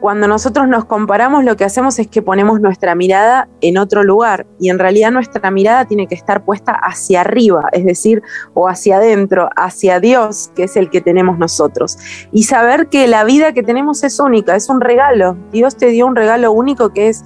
Cuando 0.00 0.28
nosotros 0.28 0.68
nos 0.68 0.84
comparamos, 0.84 1.44
lo 1.44 1.56
que 1.56 1.64
hacemos 1.64 1.98
es 1.98 2.06
que 2.06 2.20
ponemos 2.20 2.60
nuestra 2.60 2.94
mirada 2.94 3.48
en 3.60 3.78
otro 3.78 4.02
lugar 4.02 4.46
y 4.60 4.68
en 4.68 4.78
realidad 4.78 5.10
nuestra 5.10 5.50
mirada 5.50 5.86
tiene 5.86 6.06
que 6.06 6.14
estar 6.14 6.44
puesta 6.44 6.72
hacia 6.72 7.22
arriba, 7.22 7.68
es 7.72 7.84
decir, 7.84 8.22
o 8.52 8.68
hacia 8.68 8.98
adentro, 8.98 9.48
hacia 9.56 9.98
Dios, 9.98 10.50
que 10.54 10.64
es 10.64 10.76
el 10.76 10.90
que 10.90 11.00
tenemos 11.00 11.38
nosotros. 11.38 11.98
Y 12.30 12.42
saber 12.42 12.88
que 12.88 13.08
la 13.08 13.24
vida 13.24 13.52
que 13.52 13.62
tenemos 13.62 14.04
es 14.04 14.20
única, 14.20 14.54
es 14.54 14.68
un 14.68 14.80
regalo. 14.80 15.36
Dios 15.50 15.76
te 15.76 15.86
dio 15.86 16.06
un 16.06 16.14
regalo 16.14 16.52
único 16.52 16.92
que 16.92 17.08
es 17.08 17.24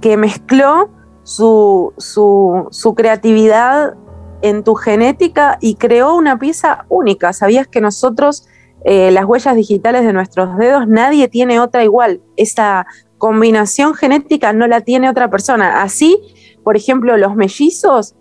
que 0.00 0.16
mezcló 0.16 0.90
su, 1.22 1.92
su, 1.98 2.94
creatividad 2.94 3.94
en 4.42 4.64
tu 4.64 4.74
genética 4.74 5.58
y 5.60 5.76
creó 5.76 6.14
una 6.14 6.38
pieza 6.38 6.84
única. 6.88 7.32
¿Sabías 7.32 7.66
que 7.68 7.80
nosotros 7.80 8.46
eh, 8.84 9.10
las 9.10 9.24
huellas 9.24 9.54
digitales 9.54 10.04
de 10.04 10.12
nuestros 10.12 10.56
dedos, 10.56 10.88
nadie 10.88 11.28
tiene 11.28 11.60
otra 11.60 11.84
igual. 11.84 12.20
Esa 12.36 12.86
combinación 13.18 13.94
genética 13.94 14.52
no 14.52 14.66
la 14.66 14.80
tiene 14.80 15.08
otra 15.08 15.30
persona. 15.30 15.82
Así, 15.82 16.18
por 16.64 16.76
ejemplo, 16.76 17.16
los 17.16 17.36
mellizos 17.36 18.16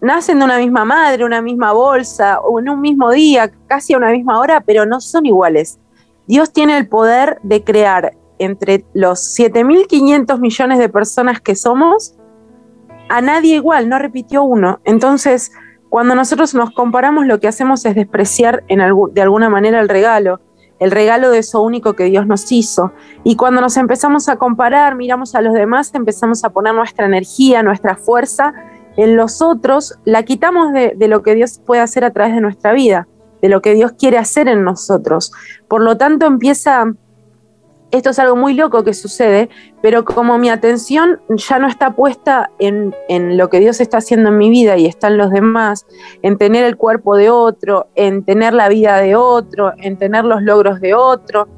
nacen 0.00 0.38
de 0.38 0.44
una 0.44 0.58
misma 0.58 0.84
madre, 0.84 1.24
una 1.24 1.40
misma 1.40 1.72
bolsa, 1.72 2.40
o 2.40 2.60
en 2.60 2.68
un 2.68 2.80
mismo 2.80 3.10
día, 3.10 3.50
casi 3.66 3.94
a 3.94 3.96
una 3.96 4.10
misma 4.10 4.38
hora, 4.38 4.60
pero 4.60 4.84
no 4.84 5.00
son 5.00 5.26
iguales. 5.26 5.78
Dios 6.26 6.52
tiene 6.52 6.76
el 6.76 6.88
poder 6.88 7.38
de 7.42 7.62
crear 7.64 8.16
entre 8.38 8.84
los 8.92 9.38
7.500 9.38 10.38
millones 10.40 10.78
de 10.78 10.88
personas 10.88 11.40
que 11.40 11.54
somos, 11.54 12.16
a 13.08 13.20
nadie 13.20 13.56
igual, 13.56 13.88
no 13.88 13.98
repitió 13.98 14.42
uno. 14.42 14.80
Entonces, 14.84 15.52
cuando 15.94 16.16
nosotros 16.16 16.56
nos 16.56 16.72
comparamos, 16.72 17.24
lo 17.24 17.38
que 17.38 17.46
hacemos 17.46 17.84
es 17.84 17.94
despreciar 17.94 18.64
de 18.66 19.22
alguna 19.22 19.48
manera 19.48 19.78
el 19.78 19.88
regalo, 19.88 20.40
el 20.80 20.90
regalo 20.90 21.30
de 21.30 21.38
eso 21.38 21.62
único 21.62 21.92
que 21.92 22.02
Dios 22.02 22.26
nos 22.26 22.50
hizo. 22.50 22.90
Y 23.22 23.36
cuando 23.36 23.60
nos 23.60 23.76
empezamos 23.76 24.28
a 24.28 24.34
comparar, 24.34 24.96
miramos 24.96 25.36
a 25.36 25.40
los 25.40 25.54
demás, 25.54 25.94
empezamos 25.94 26.42
a 26.42 26.50
poner 26.50 26.74
nuestra 26.74 27.06
energía, 27.06 27.62
nuestra 27.62 27.94
fuerza 27.94 28.54
en 28.96 29.16
los 29.16 29.40
otros, 29.40 29.96
la 30.04 30.24
quitamos 30.24 30.72
de, 30.72 30.94
de 30.96 31.06
lo 31.06 31.22
que 31.22 31.36
Dios 31.36 31.60
puede 31.64 31.80
hacer 31.80 32.04
a 32.04 32.10
través 32.10 32.34
de 32.34 32.40
nuestra 32.40 32.72
vida, 32.72 33.06
de 33.40 33.48
lo 33.48 33.62
que 33.62 33.74
Dios 33.74 33.92
quiere 33.92 34.18
hacer 34.18 34.48
en 34.48 34.64
nosotros. 34.64 35.30
Por 35.68 35.80
lo 35.80 35.96
tanto, 35.96 36.26
empieza 36.26 36.86
esto 37.90 38.10
es 38.10 38.18
algo 38.18 38.34
muy 38.34 38.54
loco 38.54 38.82
que 38.82 38.92
sucede, 38.92 39.48
pero 39.80 40.04
como 40.04 40.36
mi 40.38 40.48
atención 40.48 41.20
ya 41.28 41.58
no 41.58 41.68
está 41.68 41.94
puesta 41.94 42.50
en, 42.58 42.92
lo 43.36 43.48
que 43.48 43.60
Dios 43.60 43.80
está 43.80 43.98
haciendo 43.98 44.30
en 44.30 44.38
mi 44.38 44.50
vida 44.50 44.76
y 44.76 44.86
está 44.86 45.08
en 45.08 45.18
los 45.18 45.30
demás, 45.30 45.86
en 46.22 46.36
tener 46.36 46.64
el 46.64 46.76
cuerpo 46.76 47.16
de 47.16 47.30
otro, 47.30 47.86
en 47.94 48.24
tener 48.24 48.52
la 48.52 48.68
vida 48.68 48.96
de 48.98 49.14
otro, 49.14 49.72
en 49.78 49.96
tener 49.96 50.24
los 50.24 50.42
logros 50.42 50.80
de 50.80 50.94
otro, 50.94 51.48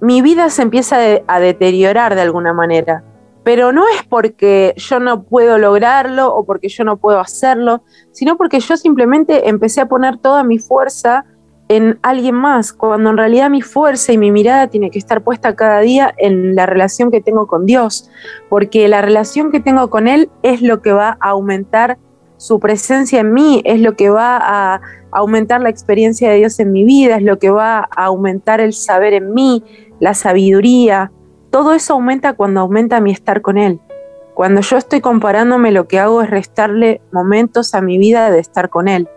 mi 0.00 0.22
vida 0.22 0.50
se 0.50 0.62
empieza 0.62 0.98
a 1.26 1.40
deteriorar 1.40 2.14
de 2.14 2.22
alguna 2.22 2.52
manera. 2.52 3.04
Pero 3.44 3.72
no 3.72 3.84
es 3.88 4.02
porque 4.08 4.74
yo 4.76 5.00
no 5.00 5.22
puedo 5.22 5.58
lograrlo 5.58 6.34
o 6.34 6.44
porque 6.44 6.68
yo 6.68 6.84
no 6.84 6.96
puedo 6.96 7.20
hacerlo, 7.20 7.82
sino 8.12 8.36
porque 8.36 8.60
yo 8.60 8.76
simplemente 8.76 9.48
empecé 9.48 9.80
a 9.80 9.86
poner 9.86 10.18
toda 10.18 10.42
mi 10.42 10.58
fuerza 10.58 11.24
en 11.68 11.98
alguien 12.02 12.34
más, 12.34 12.72
cuando 12.72 13.10
en 13.10 13.18
realidad 13.18 13.50
mi 13.50 13.60
fuerza 13.60 14.12
y 14.12 14.18
mi 14.18 14.32
mirada 14.32 14.68
tiene 14.68 14.90
que 14.90 14.98
estar 14.98 15.22
puesta 15.22 15.54
cada 15.54 15.80
día 15.80 16.14
en 16.16 16.54
la 16.54 16.64
relación 16.64 17.10
que 17.10 17.20
tengo 17.20 17.46
con 17.46 17.66
Dios, 17.66 18.10
porque 18.48 18.88
la 18.88 19.02
relación 19.02 19.50
que 19.50 19.60
tengo 19.60 19.90
con 19.90 20.08
Él 20.08 20.30
es 20.42 20.62
lo 20.62 20.80
que 20.80 20.92
va 20.92 21.18
a 21.20 21.30
aumentar 21.30 21.98
su 22.38 22.58
presencia 22.58 23.20
en 23.20 23.34
mí, 23.34 23.60
es 23.64 23.80
lo 23.80 23.96
que 23.96 24.08
va 24.08 24.38
a 24.40 24.80
aumentar 25.10 25.60
la 25.60 25.68
experiencia 25.68 26.30
de 26.30 26.36
Dios 26.36 26.58
en 26.58 26.72
mi 26.72 26.84
vida, 26.84 27.16
es 27.16 27.22
lo 27.22 27.38
que 27.38 27.50
va 27.50 27.88
a 27.94 28.04
aumentar 28.04 28.60
el 28.60 28.72
saber 28.72 29.12
en 29.12 29.34
mí, 29.34 29.62
la 30.00 30.14
sabiduría. 30.14 31.12
Todo 31.50 31.74
eso 31.74 31.94
aumenta 31.94 32.32
cuando 32.34 32.60
aumenta 32.60 33.00
mi 33.00 33.10
estar 33.10 33.42
con 33.42 33.58
Él. 33.58 33.80
Cuando 34.34 34.60
yo 34.60 34.76
estoy 34.76 35.00
comparándome, 35.00 35.72
lo 35.72 35.88
que 35.88 35.98
hago 35.98 36.22
es 36.22 36.30
restarle 36.30 37.00
momentos 37.12 37.74
a 37.74 37.80
mi 37.80 37.98
vida 37.98 38.30
de 38.30 38.38
estar 38.38 38.70
con 38.70 38.86
Él 38.86 39.08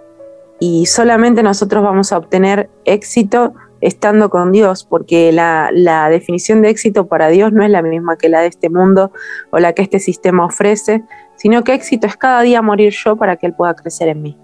y 0.62 0.86
solamente 0.86 1.42
nosotros 1.42 1.84
vamos 1.84 2.14
a 2.14 2.20
obtener 2.20 2.70
éxito 2.86 3.56
estando 3.82 4.30
con 4.30 4.52
Dios, 4.52 4.86
porque 4.88 5.32
la, 5.32 5.72
definición 6.12 6.62
de 6.62 6.70
éxito 6.70 7.08
para 7.08 7.30
Dios 7.30 7.52
no 7.52 7.64
es 7.64 7.72
la 7.72 7.82
misma 7.82 8.16
que 8.16 8.30
la 8.30 8.42
de 8.42 8.48
este 8.48 8.70
mundo 8.70 9.12
o 9.50 9.58
la 9.58 9.74
que 9.74 9.82
este 9.82 9.98
sistema 9.98 10.46
ofrece, 10.46 11.04
sino 11.36 11.64
que 11.64 11.74
éxito 11.74 12.06
es 12.06 12.16
cada 12.16 12.44
día 12.44 12.62
morir 12.62 12.94
yo 12.94 13.16
para 13.16 13.38
que 13.38 13.48
Él 13.48 13.56
pueda 13.56 13.74
crecer 13.74 14.10
en 14.10 14.22
mí. 14.22 14.38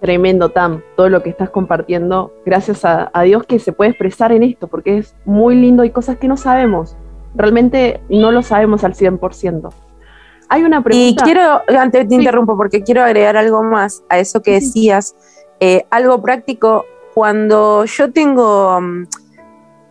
Tremendo, 0.00 0.48
Tam, 0.48 0.80
todo 0.96 1.10
lo 1.10 1.22
que 1.22 1.28
estás 1.28 1.50
compartiendo, 1.50 2.32
gracias 2.46 2.86
a, 2.86 3.10
a 3.12 3.22
Dios 3.24 3.44
que 3.44 3.58
se 3.58 3.74
puede 3.74 3.90
expresar 3.90 4.32
en 4.32 4.42
esto, 4.42 4.68
porque 4.68 4.96
es 4.96 5.14
muy 5.26 5.54
lindo, 5.54 5.82
hay 5.82 5.90
cosas 5.90 6.16
que 6.16 6.28
no 6.28 6.38
sabemos, 6.38 6.96
realmente 7.34 8.00
no 8.08 8.32
lo 8.32 8.42
sabemos 8.42 8.84
al 8.84 8.94
100%. 8.94 9.70
Hay 10.48 10.62
una 10.62 10.82
pregunta. 10.82 11.22
Y 11.22 11.24
quiero, 11.24 11.62
antes 11.78 12.08
te 12.08 12.14
interrumpo, 12.14 12.56
porque 12.56 12.82
quiero 12.82 13.02
agregar 13.02 13.36
algo 13.36 13.62
más 13.62 14.02
a 14.08 14.18
eso 14.18 14.40
que 14.42 14.52
decías, 14.52 15.14
eh, 15.60 15.84
algo 15.90 16.22
práctico. 16.22 16.84
Cuando 17.14 17.84
yo 17.84 18.12
tengo 18.12 18.80
mm, 18.80 19.06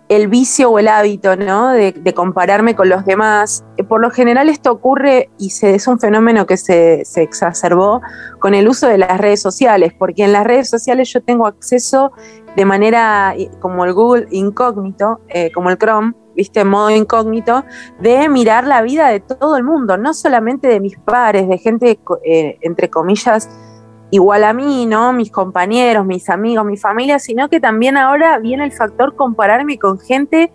el 0.09 0.27
vicio 0.29 0.71
o 0.71 0.79
el 0.79 0.87
hábito, 0.87 1.35
¿no? 1.35 1.69
De, 1.71 1.93
compararme 2.15 2.75
con 2.75 2.89
los 2.89 3.05
demás, 3.05 3.65
eh, 3.75 3.83
por 3.83 4.01
lo 4.01 4.09
general 4.09 4.49
esto 4.49 4.71
ocurre 4.71 5.29
y 5.37 5.49
se, 5.51 5.75
es 5.75 5.87
un 5.87 5.99
fenómeno 5.99 6.45
que 6.45 6.57
se, 6.57 7.03
exacerbó 7.15 8.01
con 8.39 8.53
el 8.53 8.67
uso 8.67 8.87
de 8.87 8.97
las 8.97 9.17
redes 9.19 9.41
sociales, 9.41 9.93
porque 9.97 10.23
en 10.23 10.33
las 10.33 10.45
redes 10.45 10.69
sociales 10.69 11.11
yo 11.11 11.21
tengo 11.21 11.45
acceso 11.45 12.13
de 12.55 12.65
manera 12.65 13.35
como 13.59 13.85
el 13.85 13.93
Google 13.93 14.27
incógnito, 14.31 15.19
eh, 15.27 15.51
como 15.51 15.69
el 15.69 15.77
Chrome, 15.77 16.13
viste, 16.37 16.63
modo 16.63 16.91
incógnito, 16.91 17.65
de 17.99 18.29
mirar 18.29 18.65
la 18.65 18.81
vida 18.83 19.09
de 19.09 19.19
todo 19.19 19.57
el 19.57 19.63
mundo, 19.63 19.97
no 19.97 20.13
solamente 20.13 20.67
de 20.67 20.79
mis 20.79 20.97
pares, 20.97 21.49
de 21.49 21.57
gente, 21.57 21.99
eh, 22.23 22.57
entre 22.61 22.89
comillas, 22.89 23.49
igual 24.11 24.43
a 24.43 24.53
mí, 24.53 24.85
¿no? 24.85 25.11
Mis 25.11 25.31
compañeros, 25.31 26.05
mis 26.05 26.29
amigos, 26.29 26.63
mi 26.63 26.77
familia, 26.77 27.19
sino 27.19 27.49
que 27.49 27.59
también 27.59 27.97
ahora 27.97 28.37
viene 28.39 28.63
el 28.63 28.71
factor 28.71 29.15
compararme 29.15 29.77
con 29.79 29.99
gente 29.99 30.51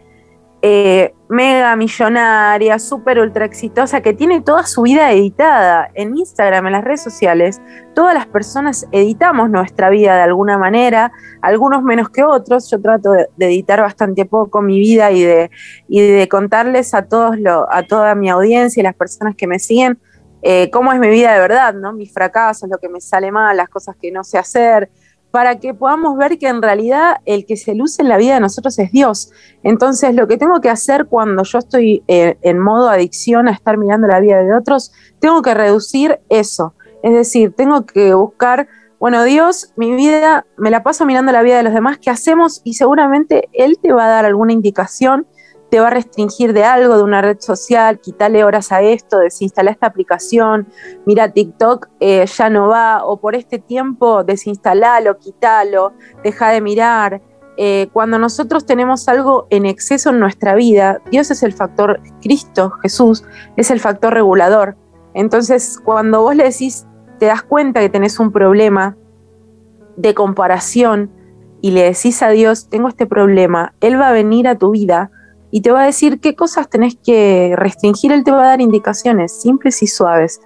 eh, 0.63 1.13
mega 1.33 1.75
millonaria, 1.77 2.79
súper 2.79 3.19
ultra 3.19 3.45
exitosa, 3.45 4.03
que 4.03 4.13
tiene 4.13 4.41
toda 4.43 4.67
su 4.67 4.83
vida 4.83 5.11
editada 5.11 5.91
en 5.95 6.17
Instagram, 6.17 6.67
en 6.67 6.73
las 6.73 6.85
redes 6.85 7.03
sociales. 7.03 7.61
Todas 7.95 8.15
las 8.15 8.27
personas 8.27 8.87
editamos 8.93 9.51
nuestra 9.51 9.91
vida 9.91 10.15
de 10.15 10.23
alguna 10.23 10.59
manera, 10.59 11.11
algunos 11.41 11.83
menos 11.83 12.11
que 12.11 12.23
otros. 12.23 12.71
Yo 12.71 12.81
trato 12.81 13.13
de, 13.13 13.27
editar 13.39 13.81
bastante 13.81 14.27
poco 14.27 14.63
mi 14.63 14.79
vida 14.79 15.11
y 15.11 15.23
de, 15.23 15.51
y 15.89 16.01
de 16.03 16.29
contarles 16.29 16.95
a, 16.95 17.09
todos 17.09 17.39
lo, 17.39 17.67
a 17.73 17.83
toda 17.83 18.15
mi 18.15 18.31
audiencia 18.31 18.81
y 18.81 18.85
las 18.85 18.95
personas 18.95 19.35
que 19.35 19.47
me 19.47 19.59
siguen 19.59 19.99
eh, 20.45 20.71
cómo 20.71 20.93
es 20.93 20.99
mi 20.99 21.09
vida 21.09 21.33
de 21.33 21.41
verdad, 21.41 21.73
¿no? 21.73 21.93
Mis 21.93 22.13
fracasos, 22.13 22.69
lo 22.69 22.79
que 22.79 22.89
me 22.89 23.01
sale 23.01 23.31
mal, 23.31 23.57
las 23.57 23.69
cosas 23.69 23.95
que 23.97 24.11
no 24.11 24.25
sé 24.25 24.39
hacer, 24.39 24.91
para 25.33 25.59
que 25.59 25.75
podamos 25.75 26.17
ver 26.17 26.39
que 26.39 26.47
en 26.47 26.63
realidad 26.63 27.17
el 27.25 27.47
que 27.47 27.57
se 27.57 27.75
luce 27.75 28.03
en 28.03 28.09
la 28.09 28.19
vida 28.19 28.35
de 28.35 28.41
nosotros 28.41 28.79
es 28.79 28.93
Dios. 28.93 29.33
Entonces, 29.63 30.15
lo 30.15 30.29
que 30.29 30.37
tengo 30.37 30.61
que 30.61 30.69
hacer 30.69 31.07
cuando 31.07 31.43
yo 31.43 31.59
estoy 31.59 32.05
eh, 32.07 32.37
en 32.43 32.61
modo 32.61 32.91
adicción 32.91 33.49
a 33.49 33.53
estar 33.53 33.79
mirando 33.79 34.07
la 34.07 34.21
vida 34.21 34.43
de 34.43 34.55
otros, 34.55 34.93
tengo 35.19 35.41
que 35.43 35.55
reducir 35.55 36.21
eso. 36.29 36.75
Es 37.03 37.15
decir, 37.15 37.55
tengo 37.57 37.87
que 37.87 38.15
buscar 38.15 38.69
bueno, 39.03 39.25
Dios, 39.25 39.73
mi 39.75 39.97
vida, 39.97 40.47
me 40.57 40.71
la 40.71 40.85
paso 40.85 41.05
mirando 41.05 41.33
la 41.33 41.43
vida 41.43 41.57
de 41.57 41.65
los 41.65 41.75
demás, 41.75 41.99
¿qué 41.99 42.09
hacemos? 42.09 42.61
Y 42.63 42.75
seguramente 42.75 43.49
Él 43.53 43.81
te 43.83 43.93
va 43.93 44.05
a 44.05 44.09
dar 44.09 44.25
alguna 44.27 44.53
indicación, 44.53 45.27
te 45.73 45.81
va 45.81 45.87
a 45.87 45.91
restringir 45.91 46.53
de 46.53 46.65
algo, 46.65 46.99
de 46.99 47.03
una 47.03 47.23
red 47.23 47.41
social, 47.41 47.99
quítale 47.99 48.45
horas 48.45 48.73
a 48.73 48.83
esto, 48.83 49.21
desinstala 49.21 49.71
esta 49.71 49.87
aplicación, 49.87 50.69
mira 51.07 51.33
TikTok, 51.33 51.89
eh, 51.99 52.27
ya 52.27 52.51
no 52.51 52.69
va, 52.69 53.07
o 53.07 53.19
por 53.19 53.35
este 53.35 53.59
tiempo 53.59 54.23
desinstalalo, 54.23 55.17
quítalo, 55.17 55.95
deja 56.23 56.51
de 56.51 56.61
mirar. 56.61 57.23
Eh, 57.57 57.89
cuando 57.95 58.19
nosotros 58.19 58.67
tenemos 58.67 59.09
algo 59.09 59.47
en 59.49 59.65
exceso 59.65 60.11
en 60.11 60.21
nuestra 60.21 60.55
vida, 60.55 61.01
Dios 61.11 61.31
es 61.31 61.43
el 61.43 61.55
factor, 61.55 62.03
Cristo, 62.21 62.73
Jesús, 62.83 63.25
es 63.57 63.71
el 63.71 63.81
factor 63.81 64.13
regulador. 64.13 64.77
Entonces, 65.15 65.81
cuando 65.83 66.21
vos 66.21 66.37
le 66.37 66.45
decís, 66.45 66.87
te 67.19 67.25
das 67.25 67.43
cuenta 67.43 67.81
que 67.81 67.89
tenés 67.89 68.21
un 68.21 68.31
problema 68.31 68.99
de 69.97 70.13
comparación 70.13 71.11
y 71.63 71.71
le 71.71 71.85
decís 71.85 72.23
a 72.23 72.29
Dios, 72.29 72.69
tengo 72.69 72.89
este 72.89 73.07
problema, 73.07 73.73
Él 73.81 73.99
va 73.99 74.11
a 74.11 74.13
venir 74.13 74.47
a 74.49 74.59
tu 74.59 74.73
vida 74.73 75.11
y 75.53 75.61
te 75.61 75.71
va 75.71 75.83
a 75.83 75.87
decir 75.87 76.19
qué 76.19 76.35
cosas 76.35 76.69
tenés 76.69 76.97
que 76.97 77.53
restringir, 77.57 78.11
Él 78.11 78.25
te 78.25 78.33
va 78.33 78.43
a 78.43 78.49
dar 78.49 78.61
indicaciones 78.63 79.41
simples 79.41 79.83
y 79.83 79.87
suaves. 79.87 80.41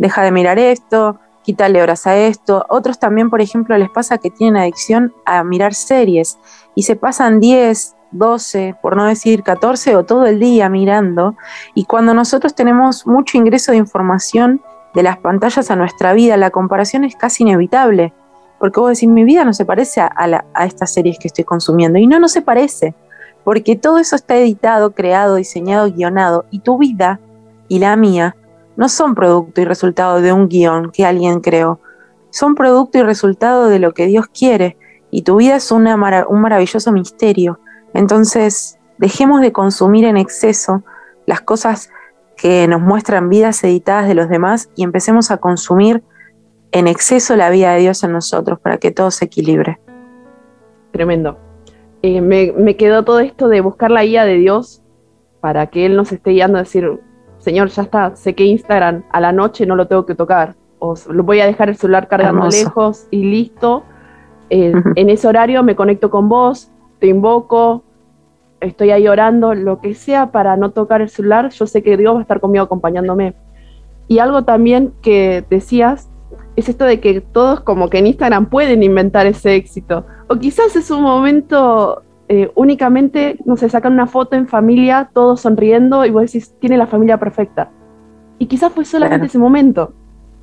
Deja 0.00 0.22
de 0.22 0.32
mirar 0.32 0.58
esto, 0.58 1.20
quítale 1.44 1.80
horas 1.80 2.08
a 2.08 2.16
esto. 2.16 2.66
Otros 2.68 2.98
también, 2.98 3.30
por 3.30 3.40
ejemplo, 3.40 3.78
les 3.78 3.88
pasa 3.88 4.18
que 4.18 4.30
tienen 4.30 4.60
adicción 4.60 5.14
a 5.24 5.44
mirar 5.44 5.74
series 5.74 6.38
y 6.74 6.82
se 6.82 6.96
pasan 6.96 7.38
10, 7.38 7.94
12, 8.10 8.74
por 8.82 8.96
no 8.96 9.04
decir 9.04 9.44
14 9.44 9.94
o 9.94 10.04
todo 10.04 10.26
el 10.26 10.40
día 10.40 10.68
mirando. 10.68 11.36
Y 11.74 11.84
cuando 11.84 12.12
nosotros 12.12 12.56
tenemos 12.56 13.06
mucho 13.06 13.38
ingreso 13.38 13.70
de 13.70 13.78
información, 13.78 14.60
de 14.92 15.04
las 15.04 15.18
pantallas 15.18 15.70
a 15.70 15.76
nuestra 15.76 16.14
vida, 16.14 16.36
la 16.36 16.50
comparación 16.50 17.04
es 17.04 17.14
casi 17.14 17.44
inevitable. 17.44 18.12
Porque 18.58 18.80
vos 18.80 18.90
decís, 18.90 19.08
mi 19.08 19.22
vida 19.22 19.44
no 19.44 19.52
se 19.52 19.64
parece 19.64 20.00
a, 20.00 20.12
a 20.52 20.66
estas 20.66 20.92
series 20.92 21.16
que 21.20 21.28
estoy 21.28 21.44
consumiendo. 21.44 22.00
Y 22.00 22.08
no, 22.08 22.18
no 22.18 22.26
se 22.26 22.42
parece. 22.42 22.96
Porque 23.44 23.76
todo 23.76 23.98
eso 23.98 24.16
está 24.16 24.36
editado, 24.36 24.92
creado, 24.92 25.36
diseñado, 25.36 25.90
guionado. 25.90 26.44
Y 26.50 26.60
tu 26.60 26.78
vida 26.78 27.20
y 27.68 27.78
la 27.78 27.96
mía 27.96 28.36
no 28.76 28.88
son 28.88 29.14
producto 29.14 29.60
y 29.60 29.64
resultado 29.64 30.20
de 30.20 30.32
un 30.32 30.48
guion 30.48 30.90
que 30.92 31.04
alguien 31.04 31.40
creó. 31.40 31.80
Son 32.30 32.54
producto 32.54 32.98
y 32.98 33.02
resultado 33.02 33.68
de 33.68 33.78
lo 33.78 33.94
que 33.94 34.06
Dios 34.06 34.26
quiere. 34.26 34.76
Y 35.10 35.22
tu 35.22 35.36
vida 35.36 35.56
es 35.56 35.70
un 35.72 35.84
maravilloso 35.84 36.92
misterio. 36.92 37.58
Entonces, 37.94 38.78
dejemos 38.98 39.40
de 39.40 39.52
consumir 39.52 40.04
en 40.04 40.16
exceso 40.16 40.82
las 41.26 41.40
cosas 41.40 41.90
que 42.36 42.68
nos 42.68 42.80
muestran 42.80 43.28
vidas 43.28 43.62
editadas 43.64 44.06
de 44.06 44.14
los 44.14 44.28
demás 44.28 44.70
y 44.76 44.84
empecemos 44.84 45.30
a 45.30 45.38
consumir 45.38 46.02
en 46.70 46.86
exceso 46.86 47.34
la 47.36 47.50
vida 47.50 47.72
de 47.72 47.80
Dios 47.80 48.04
en 48.04 48.12
nosotros 48.12 48.60
para 48.60 48.78
que 48.78 48.90
todo 48.90 49.10
se 49.10 49.24
equilibre. 49.24 49.80
Tremendo. 50.92 51.47
Eh, 52.02 52.20
me, 52.20 52.76
quedó 52.76 53.04
todo 53.04 53.20
esto 53.20 53.48
de 53.48 53.60
buscar 53.60 53.90
la 53.90 54.04
guía 54.04 54.24
de 54.24 54.36
Dios 54.36 54.82
para 55.40 55.66
que 55.66 55.86
Él 55.86 55.96
nos 55.96 56.12
esté 56.12 56.30
guiando 56.30 56.58
a 56.58 56.62
decir, 56.62 57.00
Señor, 57.38 57.68
ya 57.68 57.82
está, 57.82 58.14
sé 58.16 58.34
que 58.34 58.44
Instagram 58.44 59.04
a 59.10 59.20
la 59.20 59.32
noche 59.32 59.66
no 59.66 59.74
lo 59.74 59.88
tengo 59.88 60.06
que 60.06 60.14
tocar, 60.14 60.54
o 60.78 60.94
lo 61.10 61.24
voy 61.24 61.40
a 61.40 61.46
dejar 61.46 61.68
el 61.68 61.76
celular 61.76 62.08
cargando 62.08 62.48
lejos 62.48 63.06
y 63.10 63.24
listo. 63.24 63.82
Eh, 64.50 64.72
en 64.94 65.10
ese 65.10 65.26
horario 65.26 65.62
me 65.62 65.76
conecto 65.76 66.10
con 66.10 66.28
vos, 66.28 66.70
te 67.00 67.08
invoco, 67.08 67.82
estoy 68.60 68.90
ahí 68.90 69.08
orando, 69.08 69.54
lo 69.54 69.80
que 69.80 69.94
sea 69.94 70.30
para 70.30 70.56
no 70.56 70.70
tocar 70.70 71.00
el 71.00 71.08
celular, 71.08 71.50
yo 71.50 71.66
sé 71.66 71.82
que 71.82 71.96
Dios 71.96 72.14
va 72.14 72.18
a 72.20 72.22
estar 72.22 72.40
conmigo 72.40 72.64
acompañándome. 72.64 73.34
Y 74.06 74.20
algo 74.20 74.44
también 74.44 74.92
que 75.02 75.44
decías 75.50 76.08
es 76.56 76.68
esto 76.68 76.84
de 76.84 77.00
que 77.00 77.20
todos 77.20 77.60
como 77.60 77.88
que 77.88 77.98
en 77.98 78.06
Instagram 78.06 78.46
pueden 78.46 78.82
inventar 78.82 79.26
ese 79.26 79.54
éxito. 79.54 80.06
O 80.28 80.36
quizás 80.36 80.76
es 80.76 80.90
un 80.90 81.02
momento 81.02 82.02
eh, 82.28 82.50
únicamente, 82.54 83.38
no 83.46 83.56
sé, 83.56 83.68
sacan 83.70 83.94
una 83.94 84.06
foto 84.06 84.36
en 84.36 84.46
familia, 84.46 85.10
todos 85.14 85.40
sonriendo 85.40 86.04
y 86.04 86.10
vos 86.10 86.22
decís, 86.22 86.54
tiene 86.60 86.76
la 86.76 86.86
familia 86.86 87.18
perfecta. 87.18 87.70
Y 88.38 88.46
quizás 88.46 88.70
fue 88.72 88.84
solamente 88.84 89.26
ese 89.26 89.38
momento, 89.38 89.94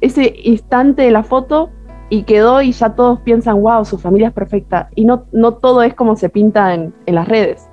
ese 0.01 0.33
instante 0.43 1.03
de 1.03 1.11
la 1.11 1.23
foto 1.23 1.69
y 2.09 2.23
quedó 2.23 2.61
y 2.61 2.71
ya 2.71 2.95
todos 2.95 3.19
piensan, 3.21 3.61
wow, 3.61 3.85
su 3.85 3.99
familia 3.99 4.29
es 4.29 4.33
perfecta. 4.33 4.89
Y 4.95 5.05
no, 5.05 5.25
no 5.31 5.53
todo 5.53 5.83
es 5.83 5.93
como 5.93 6.15
se 6.15 6.29
pinta 6.29 6.73
en, 6.73 6.93
en 7.05 7.15
las 7.15 7.27
redes. 7.27 7.69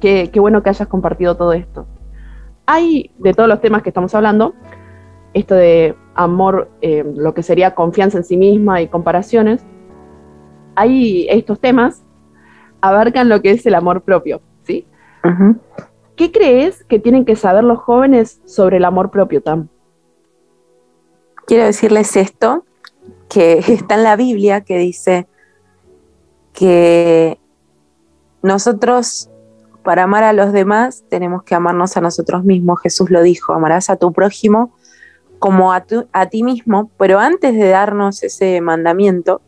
Qué, 0.00 0.30
bueno 0.36 0.62
que 0.62 0.70
hayas 0.70 0.86
compartido 0.86 1.36
todo 1.36 1.52
esto. 1.52 1.86
Hay, 2.66 3.10
de 3.18 3.34
todos 3.34 3.48
los 3.48 3.60
temas 3.60 3.82
que 3.82 3.90
estamos 3.90 4.14
hablando, 4.14 4.54
esto 5.34 5.56
de 5.56 5.96
amor, 6.14 6.70
eh, 6.80 7.04
lo 7.16 7.34
que 7.34 7.42
sería 7.42 7.74
confianza 7.74 8.18
en 8.18 8.24
sí 8.24 8.36
misma 8.36 8.80
y 8.80 8.88
comparaciones, 8.88 9.64
hay 10.76 11.26
estos 11.28 11.58
temas 11.60 12.02
abarcan 12.80 13.28
lo 13.28 13.42
que 13.42 13.50
es 13.50 13.66
el 13.66 13.74
amor 13.74 14.02
propio, 14.02 14.40
¿sí? 14.62 14.86
¿Qué 16.14 16.30
crees 16.30 16.84
que 16.84 17.00
tienen 17.00 17.24
que 17.24 17.34
saber 17.34 17.64
los 17.64 17.80
jóvenes 17.80 18.40
sobre 18.44 18.76
el 18.76 18.84
amor 18.84 19.10
propio, 19.10 19.42
Tam? 19.42 19.68
Quiero 21.46 21.64
decirles 21.64 22.16
esto, 22.16 22.64
que 23.28 23.58
está 23.58 23.96
en 23.96 24.04
la 24.04 24.16
Biblia, 24.16 24.60
que 24.60 24.78
dice 24.78 25.26
que 26.52 27.38
nosotros 28.42 29.30
para 29.82 30.04
amar 30.04 30.24
a 30.24 30.32
los 30.32 30.52
demás 30.52 31.04
tenemos 31.08 31.44
que 31.44 31.54
amarnos 31.54 31.96
a 31.96 32.00
nosotros 32.00 32.44
mismos. 32.44 32.80
Jesús 32.80 33.10
lo 33.10 33.22
dijo, 33.22 33.52
amarás 33.52 33.90
a 33.90 33.96
tu 33.96 34.12
prójimo 34.12 34.72
como 35.38 35.72
a, 35.72 35.84
a 36.12 36.26
ti 36.26 36.42
mismo, 36.42 36.90
pero 36.98 37.20
antes 37.20 37.54
de 37.54 37.68
darnos 37.68 38.22
ese 38.22 38.60
mandamiento, 38.60 39.42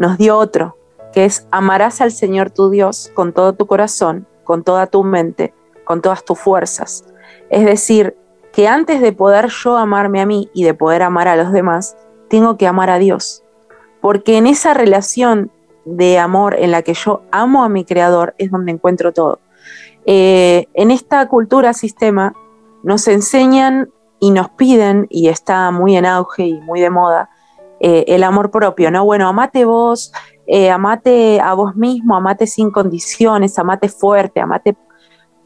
nos 0.00 0.16
dio 0.16 0.38
otro, 0.38 0.78
que 1.12 1.26
es 1.26 1.46
amarás 1.50 2.00
al 2.00 2.10
Señor 2.10 2.50
tu 2.50 2.70
Dios 2.70 3.12
con 3.12 3.34
todo 3.34 3.52
tu 3.52 3.66
corazón, 3.66 4.26
con 4.44 4.64
toda 4.64 4.86
tu 4.86 5.04
mente, 5.04 5.52
con 5.84 6.00
todas 6.00 6.24
tus 6.24 6.38
fuerzas. 6.38 7.04
Es 7.50 7.66
decir, 7.66 8.16
que 8.50 8.66
antes 8.66 9.02
de 9.02 9.12
poder 9.12 9.48
yo 9.48 9.76
amarme 9.76 10.22
a 10.22 10.26
mí 10.26 10.48
y 10.54 10.64
de 10.64 10.72
poder 10.72 11.02
amar 11.02 11.28
a 11.28 11.36
los 11.36 11.52
demás, 11.52 11.98
tengo 12.30 12.56
que 12.56 12.66
amar 12.66 12.88
a 12.88 12.98
Dios. 12.98 13.44
Porque 14.00 14.38
en 14.38 14.46
esa 14.46 14.72
relación 14.72 15.50
de 15.84 16.18
amor 16.18 16.56
en 16.58 16.70
la 16.70 16.80
que 16.80 16.94
yo 16.94 17.20
amo 17.30 17.62
a 17.62 17.68
mi 17.68 17.84
Creador 17.84 18.34
es 18.38 18.50
donde 18.50 18.72
encuentro 18.72 19.12
todo. 19.12 19.40
Eh, 20.06 20.66
en 20.72 20.90
esta 20.90 21.28
cultura 21.28 21.74
sistema 21.74 22.32
nos 22.82 23.06
enseñan 23.06 23.90
y 24.18 24.30
nos 24.30 24.48
piden, 24.48 25.08
y 25.10 25.28
está 25.28 25.70
muy 25.70 25.98
en 25.98 26.06
auge 26.06 26.46
y 26.46 26.60
muy 26.62 26.80
de 26.80 26.88
moda, 26.88 27.28
eh, 27.80 28.04
el 28.08 28.22
amor 28.22 28.50
propio, 28.50 28.90
¿no? 28.90 29.04
Bueno, 29.04 29.28
amate 29.28 29.64
vos, 29.64 30.12
eh, 30.46 30.70
amate 30.70 31.40
a 31.40 31.54
vos 31.54 31.74
mismo, 31.76 32.16
amate 32.16 32.46
sin 32.46 32.70
condiciones, 32.70 33.58
amate 33.58 33.88
fuerte, 33.88 34.40
amate 34.40 34.76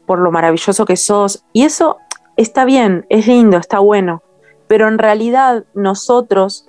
por 0.05 0.19
lo 0.19 0.31
maravilloso 0.31 0.85
que 0.85 0.97
sos. 0.97 1.45
Y 1.53 1.63
eso 1.63 1.97
está 2.37 2.65
bien, 2.65 3.05
es 3.09 3.27
lindo, 3.27 3.57
está 3.57 3.79
bueno, 3.79 4.21
pero 4.67 4.87
en 4.87 4.97
realidad 4.97 5.65
nosotros, 5.73 6.67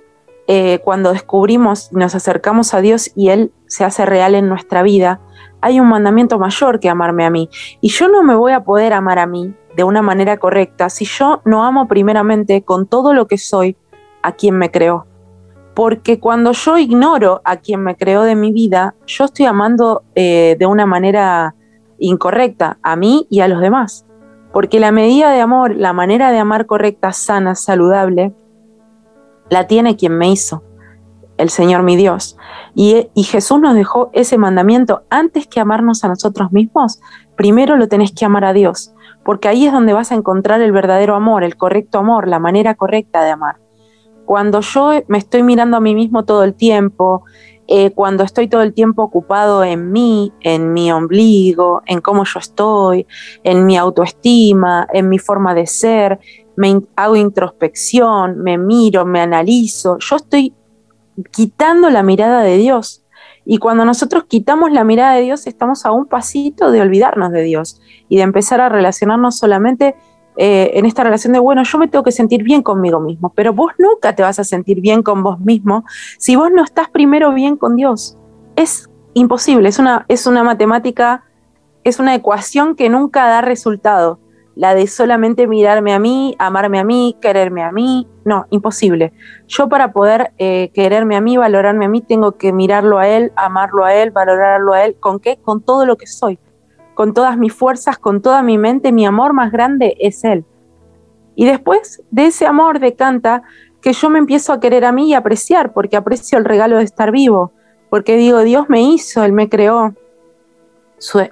cuando 0.85 1.11
descubrimos, 1.11 1.91
nos 1.91 2.15
acercamos 2.15 2.73
a 2.73 2.79
Dios 2.79 3.11
y 3.15 3.29
Él 3.29 3.51
se 3.65 3.83
hace 3.83 4.05
real 4.05 4.33
en 4.33 4.47
nuestra 4.47 4.81
vida, 4.81 5.19
hay 5.61 5.79
un 5.79 5.89
mandamiento 5.89 6.39
mayor 6.39 6.79
que 6.79 6.89
amarme 6.89 7.25
a 7.25 7.29
mí. 7.29 7.49
Y 7.81 7.89
yo 7.89 8.07
no 8.07 8.23
me 8.23 8.35
voy 8.35 8.53
a 8.53 8.63
poder 8.63 8.93
amar 8.93 9.19
a 9.19 9.27
mí 9.27 9.53
de 9.75 9.83
una 9.83 10.01
manera 10.01 10.37
correcta 10.37 10.89
si 10.89 11.05
yo 11.05 11.41
no 11.45 11.63
amo 11.63 11.87
primeramente 11.87 12.63
con 12.63 12.87
todo 12.87 13.13
lo 13.13 13.27
que 13.27 13.37
soy 13.37 13.77
a 14.21 14.31
quien 14.33 14.57
me 14.57 14.71
creó. 14.71 15.05
Porque 15.77 16.19
cuando 16.19 16.53
yo 16.53 16.79
ignoro 16.79 17.39
a 17.43 17.57
quien 17.57 17.83
me 17.83 17.95
creó 17.95 18.23
de 18.23 18.33
mi 18.35 18.51
vida, 18.51 18.95
yo 19.05 19.25
estoy 19.25 19.45
amando 19.45 20.01
eh, 20.15 20.55
de 20.57 20.65
una 20.65 20.87
manera 20.87 21.53
incorrecta 21.99 22.79
a 22.81 22.95
mí 22.95 23.27
y 23.29 23.41
a 23.41 23.47
los 23.47 23.61
demás. 23.61 24.03
Porque 24.51 24.79
la 24.79 24.91
medida 24.91 25.29
de 25.29 25.39
amor, 25.39 25.75
la 25.75 25.93
manera 25.93 26.31
de 26.31 26.39
amar 26.39 26.65
correcta, 26.65 27.13
sana, 27.13 27.53
saludable, 27.53 28.33
la 29.51 29.67
tiene 29.67 29.97
quien 29.97 30.17
me 30.17 30.31
hizo 30.31 30.63
el 31.37 31.51
Señor 31.51 31.83
mi 31.83 31.95
Dios. 31.95 32.39
Y, 32.73 33.11
Jesús 33.17 33.61
nos 33.61 33.75
dejó 33.75 34.09
ese 34.13 34.39
mandamiento 34.39 35.03
antes 35.11 35.45
que 35.45 35.59
amarnos 35.59 36.03
a 36.03 36.07
nosotros 36.07 36.51
mismos, 36.51 36.99
primero 37.35 37.77
lo 37.77 37.87
tenés 37.87 38.11
que 38.11 38.25
amar 38.25 38.45
a 38.45 38.53
Dios, 38.53 38.95
porque 39.23 39.47
ahí 39.47 39.67
es 39.67 39.73
donde 39.73 39.93
vas 39.93 40.11
a 40.11 40.15
encontrar 40.15 40.59
el 40.59 40.71
verdadero 40.71 41.13
amor, 41.13 41.43
el 41.43 41.55
correcto 41.55 41.99
amor, 41.99 42.27
la 42.27 42.39
manera 42.39 42.73
correcta 42.73 43.23
de 43.23 43.29
amar. 43.29 43.66
Cuando 44.27 44.59
yo 44.59 44.91
me 45.07 45.19
estoy 45.19 45.41
mirando 45.41 45.77
a 45.77 45.79
mí 45.79 45.95
mismo 45.95 46.25
todo 46.25 46.43
el 46.43 46.53
tiempo, 46.53 47.23
eh, 47.65 47.91
cuando 47.91 48.25
estoy 48.25 48.49
todo 48.49 48.61
el 48.61 48.73
tiempo 48.73 49.01
ocupado 49.01 49.63
en 49.63 49.93
mí, 49.93 50.33
en 50.41 50.73
mi 50.73 50.91
ombligo, 50.91 51.81
en 51.85 52.01
cómo 52.01 52.25
yo 52.25 52.37
estoy, 52.37 53.07
en 53.45 53.65
mi 53.65 53.77
autoestima, 53.77 54.85
en 54.91 55.07
mi 55.07 55.17
forma 55.17 55.55
de 55.55 55.65
ser, 55.65 56.19
me 56.57 56.81
hago 56.97 57.15
introspección, 57.15 58.39
me 58.39 58.57
miro, 58.57 59.05
me 59.05 59.21
analizo, 59.21 59.97
yo 59.97 60.17
estoy 60.17 60.53
quitando 61.31 61.89
la 61.89 62.03
mirada 62.03 62.41
de 62.41 62.57
Dios. 62.57 63.05
Y 63.45 63.59
cuando 63.59 63.85
nosotros 63.85 64.25
quitamos 64.27 64.73
la 64.73 64.83
mirada 64.83 65.13
de 65.13 65.21
Dios, 65.21 65.47
estamos 65.47 65.85
a 65.85 65.91
un 65.91 66.05
pasito 66.05 66.69
de 66.69 66.81
olvidarnos 66.81 67.31
de 67.31 67.43
Dios 67.43 67.79
y 68.09 68.17
de 68.17 68.23
empezar 68.23 68.59
a 68.59 68.67
relacionarnos 68.67 69.37
solamente 69.37 69.95
eh, 70.37 70.71
en 70.75 70.85
esta 70.85 71.03
relación 71.03 71.33
de, 71.33 71.39
bueno, 71.39 71.63
yo 71.63 71.77
me 71.79 71.87
tengo 71.87 72.03
que 72.03 72.11
sentir 72.11 72.43
bien 72.43 72.61
conmigo 72.61 72.99
mismo, 72.99 73.33
pero 73.35 73.53
vos 73.53 73.71
nunca 73.79 74.15
te 74.15 74.21
vas 74.21 74.37
a 74.37 74.43
sentir 74.43 74.81
bien 74.81 75.01
con 75.01 75.23
vos 75.23 75.39
mismo 75.39 75.83
si 76.19 76.35
vos 76.35 76.51
no 76.53 76.63
estás 76.63 76.89
primero 76.89 77.33
bien 77.33 77.57
con 77.57 77.75
Dios. 77.75 78.17
Es 78.55 78.87
imposible, 79.15 79.67
es 79.69 79.79
una, 79.79 80.05
es 80.07 80.27
una 80.27 80.43
matemática, 80.43 81.23
es 81.83 81.99
una 81.99 82.13
ecuación 82.13 82.75
que 82.75 82.89
nunca 82.89 83.27
da 83.27 83.41
resultado. 83.41 84.19
La 84.55 84.73
de 84.73 84.87
solamente 84.87 85.45
mirarme 85.45 85.93
a 85.93 85.99
mí, 85.99 86.35
amarme 86.39 86.79
a 86.79 86.83
mí, 86.83 87.15
quererme 87.21 87.61
a 87.63 87.71
mí, 87.71 88.07
no, 88.25 88.47
imposible. 88.49 89.13
Yo 89.47 89.69
para 89.69 89.91
poder 89.91 90.33
eh, 90.39 90.71
quererme 90.73 91.15
a 91.15 91.21
mí, 91.21 91.37
valorarme 91.37 91.85
a 91.85 91.89
mí, 91.89 92.01
tengo 92.01 92.33
que 92.33 92.51
mirarlo 92.53 92.97
a 92.97 93.07
Él, 93.07 93.31
amarlo 93.35 93.85
a 93.85 93.93
Él, 93.93 94.09
valorarlo 94.09 94.73
a 94.73 94.83
Él. 94.83 94.97
¿Con 94.99 95.19
qué? 95.19 95.37
Con 95.37 95.61
todo 95.61 95.85
lo 95.85 95.95
que 95.95 96.07
soy 96.07 96.39
con 96.97 97.13
todas 97.13 97.37
mis 97.37 97.53
fuerzas, 97.53 97.99
con 97.99 98.23
toda 98.23 98.41
mi 98.41 98.57
mente, 98.57 98.91
mi 98.91 99.05
amor 99.05 99.31
más 99.31 99.51
grande 99.51 99.95
es 99.99 100.23
Él. 100.23 100.45
Y 101.35 101.45
después 101.45 102.01
de 102.09 102.25
ese 102.25 102.47
amor 102.47 102.79
decanta 102.79 103.43
que 103.83 103.93
yo 103.93 104.09
me 104.09 104.17
empiezo 104.17 104.51
a 104.51 104.59
querer 104.59 104.83
a 104.83 104.91
mí 104.91 105.09
y 105.09 105.13
apreciar, 105.13 105.73
porque 105.73 105.95
aprecio 105.95 106.39
el 106.39 106.45
regalo 106.45 106.77
de 106.77 106.83
estar 106.83 107.11
vivo, 107.11 107.51
porque 107.91 108.17
digo, 108.17 108.39
Dios 108.39 108.67
me 108.67 108.81
hizo, 108.81 109.23
Él 109.23 109.31
me 109.31 109.47
creó. 109.47 109.93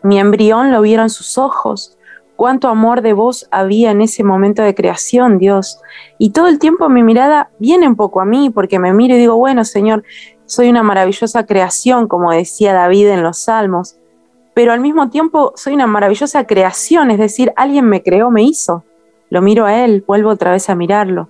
mi 0.03 0.19
embrión 0.19 0.71
lo 0.71 0.81
vieron 0.81 1.09
sus 1.09 1.35
ojos. 1.39 1.97
Cuánto 2.35 2.67
amor 2.67 3.01
de 3.01 3.13
vos 3.13 3.47
había 3.49 3.89
en 3.89 4.01
ese 4.01 4.23
momento 4.23 4.61
de 4.61 4.75
creación, 4.75 5.39
Dios. 5.39 5.81
Y 6.19 6.29
todo 6.29 6.45
el 6.45 6.59
tiempo 6.59 6.89
mi 6.89 7.01
mirada 7.01 7.49
viene 7.57 7.87
un 7.87 7.95
poco 7.95 8.21
a 8.21 8.25
mí, 8.25 8.51
porque 8.51 8.77
me 8.77 8.93
miro 8.93 9.15
y 9.15 9.17
digo, 9.17 9.35
bueno, 9.35 9.65
Señor, 9.65 10.03
soy 10.45 10.69
una 10.69 10.83
maravillosa 10.83 11.47
creación, 11.47 12.07
como 12.07 12.31
decía 12.31 12.71
David 12.71 13.07
en 13.07 13.23
los 13.23 13.39
Salmos 13.39 13.97
pero 14.55 14.71
al 14.71 14.79
mismo 14.79 15.09
tiempo 15.09 15.51
soy 15.55 15.73
una 15.73 15.85
maravillosa 15.85 16.47
creación, 16.47 17.11
es 17.11 17.19
decir, 17.19 17.51
alguien 17.57 17.85
me 17.87 18.01
creó, 18.01 18.31
me 18.31 18.41
hizo. 18.41 18.85
Lo 19.29 19.41
miro 19.41 19.65
a 19.65 19.83
él, 19.83 20.03
vuelvo 20.07 20.29
otra 20.29 20.51
vez 20.51 20.69
a 20.69 20.75
mirarlo. 20.75 21.27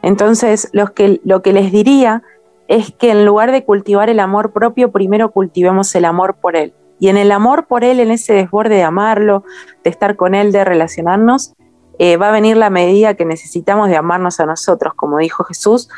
Entonces, 0.00 0.70
lo 0.72 0.94
que, 0.94 1.20
les 1.52 1.72
diría 1.72 2.22
es 2.68 2.92
que 2.92 3.10
en 3.10 3.26
lugar 3.26 3.50
de 3.50 3.64
cultivar 3.64 4.08
el 4.10 4.20
amor 4.20 4.52
propio, 4.52 4.92
primero 4.92 5.32
cultivemos 5.32 5.92
el 5.96 6.04
amor 6.04 6.36
por 6.36 6.54
él. 6.54 6.72
Y 7.00 7.08
en 7.08 7.16
el 7.16 7.32
amor 7.32 7.66
por 7.66 7.82
él, 7.82 7.98
en 7.98 8.12
ese 8.12 8.32
desborde 8.32 8.76
de 8.76 8.84
amarlo, 8.84 9.42
de 9.82 9.90
estar 9.90 10.14
con 10.14 10.36
él, 10.36 10.52
de 10.52 10.64
relacionarnos, 10.64 11.54
eh, 11.98 12.16
va 12.16 12.28
a 12.28 12.32
venir 12.32 12.56
la 12.56 12.70
medida 12.70 13.14
que 13.14 13.24
necesitamos 13.24 13.88
de 13.88 13.96
amarnos 13.96 14.38
a 14.38 14.46
nosotros. 14.46 14.94
Como 14.94 15.18
dijo 15.18 15.42
Jesús, 15.42 15.88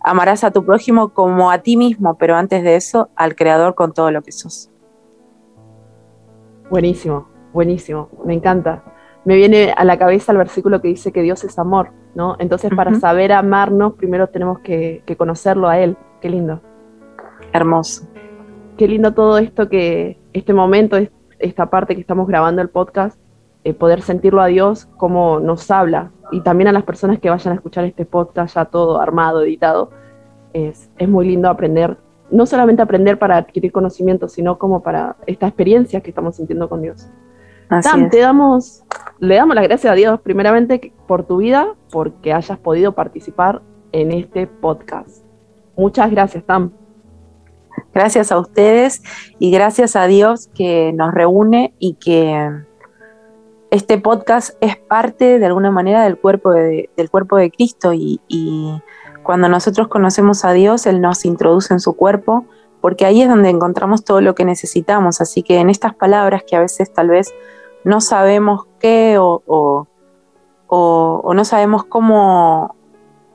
amarás 0.00 0.42
a 0.42 0.52
tu 0.52 0.64
prójimo 0.64 1.10
como 1.10 1.50
a 1.50 1.58
ti 1.58 1.76
mismo, 1.76 2.16
pero 2.16 2.34
antes 2.34 2.62
de 2.62 2.76
eso, 2.76 3.10
al 3.14 3.34
Creador 3.36 3.74
con 3.74 3.92
todo 3.92 4.10
lo 4.10 4.22
que 4.22 4.32
sos. 4.32 4.70
Buenísimo, 6.70 7.28
buenísimo, 7.52 8.08
me 8.24 8.34
encanta. 8.34 8.82
Me 9.24 9.36
viene 9.36 9.72
a 9.76 9.84
la 9.84 9.98
cabeza 9.98 10.32
el 10.32 10.38
versículo 10.38 10.80
que 10.80 10.88
dice 10.88 11.12
que 11.12 11.22
Dios 11.22 11.44
es 11.44 11.58
amor, 11.58 11.90
¿no? 12.14 12.36
Entonces, 12.38 12.70
para 12.74 12.94
saber 12.94 13.32
amarnos, 13.32 13.94
primero 13.94 14.28
tenemos 14.28 14.58
que, 14.60 15.02
conocerlo 15.16 15.68
a 15.68 15.78
Él. 15.78 15.96
Qué 16.20 16.28
lindo. 16.28 16.60
Hermoso. 17.52 18.06
Qué 18.76 18.86
lindo 18.86 19.14
todo 19.14 19.38
esto 19.38 19.68
que, 19.68 20.18
este 20.32 20.52
momento, 20.52 20.98
esta 21.38 21.70
parte 21.70 21.94
que 21.94 22.00
estamos 22.00 22.26
grabando 22.26 22.60
el 22.60 22.68
podcast, 22.68 23.18
eh, 23.62 23.72
poder 23.72 24.02
sentirlo 24.02 24.42
a 24.42 24.46
Dios 24.46 24.86
como 24.98 25.40
nos 25.40 25.70
habla. 25.70 26.10
Y 26.32 26.42
también 26.42 26.68
a 26.68 26.72
las 26.72 26.84
personas 26.84 27.18
que 27.18 27.30
vayan 27.30 27.52
a 27.52 27.56
escuchar 27.56 27.84
este 27.84 28.04
podcast 28.04 28.56
ya 28.56 28.66
todo 28.66 29.00
armado, 29.00 29.42
editado. 29.42 29.90
Es, 30.52 30.90
es 30.98 31.08
muy 31.08 31.26
lindo 31.26 31.48
aprender 31.48 31.96
no 32.30 32.46
solamente 32.46 32.82
aprender 32.82 33.18
para 33.18 33.36
adquirir 33.36 33.72
conocimiento, 33.72 34.28
sino 34.28 34.58
como 34.58 34.82
para 34.82 35.16
esta 35.26 35.46
experiencia 35.46 36.00
que 36.00 36.10
estamos 36.10 36.36
sintiendo 36.36 36.68
con 36.68 36.82
Dios. 36.82 37.08
Tam, 37.82 38.10
te 38.10 38.18
damos, 38.18 38.84
le 39.18 39.36
damos 39.36 39.54
las 39.54 39.64
gracias 39.64 39.90
a 39.90 39.94
Dios 39.94 40.20
primeramente 40.20 40.92
por 41.06 41.24
tu 41.24 41.38
vida, 41.38 41.74
porque 41.90 42.32
hayas 42.32 42.58
podido 42.58 42.92
participar 42.92 43.62
en 43.92 44.12
este 44.12 44.46
podcast. 44.46 45.24
Muchas 45.76 46.10
gracias, 46.10 46.44
Tam. 46.44 46.72
Gracias 47.92 48.30
a 48.30 48.38
ustedes 48.38 49.02
y 49.38 49.50
gracias 49.50 49.96
a 49.96 50.06
Dios 50.06 50.48
que 50.54 50.92
nos 50.92 51.12
reúne 51.12 51.74
y 51.78 51.94
que 51.94 52.50
este 53.70 53.98
podcast 53.98 54.56
es 54.60 54.76
parte 54.76 55.38
de 55.40 55.46
alguna 55.46 55.72
manera 55.72 56.04
del 56.04 56.16
cuerpo 56.18 56.52
de, 56.52 56.90
del 56.96 57.10
cuerpo 57.10 57.36
de 57.36 57.50
Cristo 57.50 57.92
y 57.92 58.20
cuando 59.24 59.48
nosotros 59.48 59.88
conocemos 59.88 60.44
a 60.44 60.52
Dios, 60.52 60.86
Él 60.86 61.00
nos 61.00 61.24
introduce 61.24 61.74
en 61.74 61.80
su 61.80 61.94
cuerpo, 61.94 62.44
porque 62.80 63.06
ahí 63.06 63.22
es 63.22 63.28
donde 63.28 63.48
encontramos 63.48 64.04
todo 64.04 64.20
lo 64.20 64.34
que 64.34 64.44
necesitamos. 64.44 65.20
Así 65.20 65.42
que 65.42 65.58
en 65.58 65.70
estas 65.70 65.94
palabras 65.94 66.44
que 66.46 66.54
a 66.54 66.60
veces 66.60 66.92
tal 66.92 67.08
vez 67.08 67.34
no 67.82 68.00
sabemos 68.00 68.66
qué 68.78 69.16
o, 69.18 69.88
no 70.70 71.44
sabemos 71.44 71.84
cómo, 71.84 72.76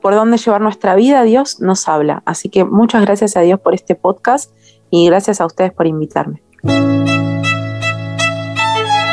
por 0.00 0.14
dónde 0.14 0.38
llevar 0.38 0.60
nuestra 0.60 0.94
vida, 0.94 1.22
Dios 1.24 1.60
nos 1.60 1.88
habla. 1.88 2.22
Así 2.24 2.48
que 2.48 2.64
muchas 2.64 3.02
gracias 3.02 3.36
a 3.36 3.40
Dios 3.40 3.60
por 3.60 3.74
este 3.74 3.94
podcast 3.94 4.52
y 4.88 5.06
gracias 5.06 5.40
a 5.40 5.46
ustedes 5.46 5.72
por 5.72 5.86
invitarme. 5.86 6.42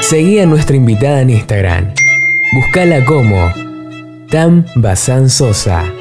Seguí 0.01 0.39
a 0.39 0.45
nuestra 0.45 0.75
invitada 0.75 1.21
en 1.21 1.31
Instagram. 1.31 1.93
Búscala 2.53 3.03
como 3.05 3.51
Tam 4.29 4.65
Bazán 4.75 5.29
Sosa. 5.29 5.96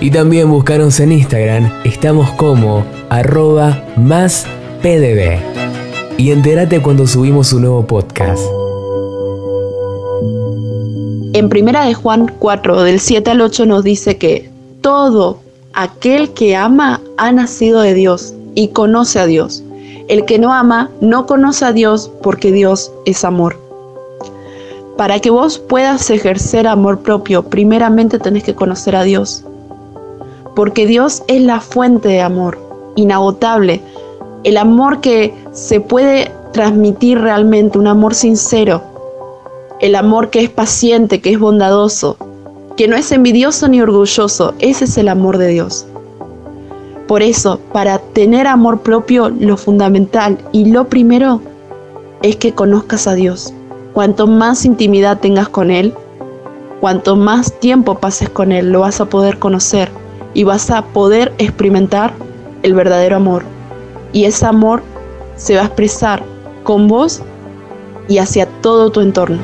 Y 0.00 0.10
también 0.10 0.50
buscaros 0.50 0.98
en 1.00 1.12
Instagram, 1.12 1.70
estamos 1.84 2.30
como 2.32 2.84
arroba 3.10 3.84
más 3.96 4.46
pdb. 4.82 5.38
Y 6.16 6.30
entérate 6.30 6.80
cuando 6.80 7.06
subimos 7.06 7.52
un 7.52 7.62
nuevo 7.62 7.86
podcast. 7.86 8.42
En 11.32 11.48
primera 11.48 11.84
de 11.84 11.94
Juan 11.94 12.32
4, 12.38 12.82
del 12.82 12.98
7 12.98 13.30
al 13.30 13.40
8 13.40 13.66
nos 13.66 13.84
dice 13.84 14.16
que 14.16 14.50
todo 14.80 15.38
aquel 15.74 16.30
que 16.30 16.56
ama 16.56 17.00
ha 17.18 17.30
nacido 17.30 17.80
de 17.82 17.94
Dios 17.94 18.34
y 18.54 18.68
conoce 18.68 19.20
a 19.20 19.26
Dios. 19.26 19.62
El 20.08 20.24
que 20.24 20.38
no 20.38 20.52
ama 20.52 20.90
no 21.00 21.26
conoce 21.26 21.64
a 21.64 21.72
Dios 21.72 22.10
porque 22.22 22.50
Dios 22.52 22.90
es 23.04 23.24
amor. 23.24 23.69
Para 25.00 25.18
que 25.18 25.30
vos 25.30 25.58
puedas 25.58 26.10
ejercer 26.10 26.66
amor 26.66 26.98
propio, 26.98 27.44
primeramente 27.44 28.18
tenés 28.18 28.44
que 28.44 28.54
conocer 28.54 28.94
a 28.94 29.02
Dios. 29.02 29.42
Porque 30.54 30.86
Dios 30.86 31.22
es 31.26 31.40
la 31.40 31.60
fuente 31.60 32.08
de 32.08 32.20
amor, 32.20 32.58
inagotable. 32.96 33.80
El 34.44 34.58
amor 34.58 35.00
que 35.00 35.34
se 35.52 35.80
puede 35.80 36.30
transmitir 36.52 37.18
realmente, 37.18 37.78
un 37.78 37.86
amor 37.86 38.14
sincero. 38.14 38.82
El 39.80 39.94
amor 39.94 40.28
que 40.28 40.40
es 40.40 40.50
paciente, 40.50 41.22
que 41.22 41.32
es 41.32 41.38
bondadoso, 41.38 42.18
que 42.76 42.86
no 42.86 42.94
es 42.94 43.10
envidioso 43.10 43.68
ni 43.68 43.80
orgulloso. 43.80 44.52
Ese 44.58 44.84
es 44.84 44.98
el 44.98 45.08
amor 45.08 45.38
de 45.38 45.48
Dios. 45.48 45.86
Por 47.08 47.22
eso, 47.22 47.58
para 47.72 48.00
tener 48.00 48.46
amor 48.46 48.82
propio, 48.82 49.30
lo 49.30 49.56
fundamental 49.56 50.36
y 50.52 50.66
lo 50.66 50.88
primero 50.90 51.40
es 52.20 52.36
que 52.36 52.52
conozcas 52.52 53.06
a 53.06 53.14
Dios. 53.14 53.54
Cuanto 53.92 54.26
más 54.26 54.64
intimidad 54.64 55.18
tengas 55.18 55.48
con 55.48 55.70
Él, 55.70 55.94
cuanto 56.80 57.16
más 57.16 57.58
tiempo 57.58 57.98
pases 57.98 58.28
con 58.28 58.52
Él, 58.52 58.70
lo 58.70 58.80
vas 58.80 59.00
a 59.00 59.06
poder 59.06 59.38
conocer 59.38 59.90
y 60.32 60.44
vas 60.44 60.70
a 60.70 60.82
poder 60.82 61.32
experimentar 61.38 62.12
el 62.62 62.74
verdadero 62.74 63.16
amor. 63.16 63.44
Y 64.12 64.24
ese 64.24 64.46
amor 64.46 64.82
se 65.36 65.56
va 65.56 65.62
a 65.62 65.66
expresar 65.66 66.22
con 66.62 66.88
vos 66.88 67.22
y 68.08 68.18
hacia 68.18 68.46
todo 68.60 68.90
tu 68.90 69.00
entorno. 69.00 69.38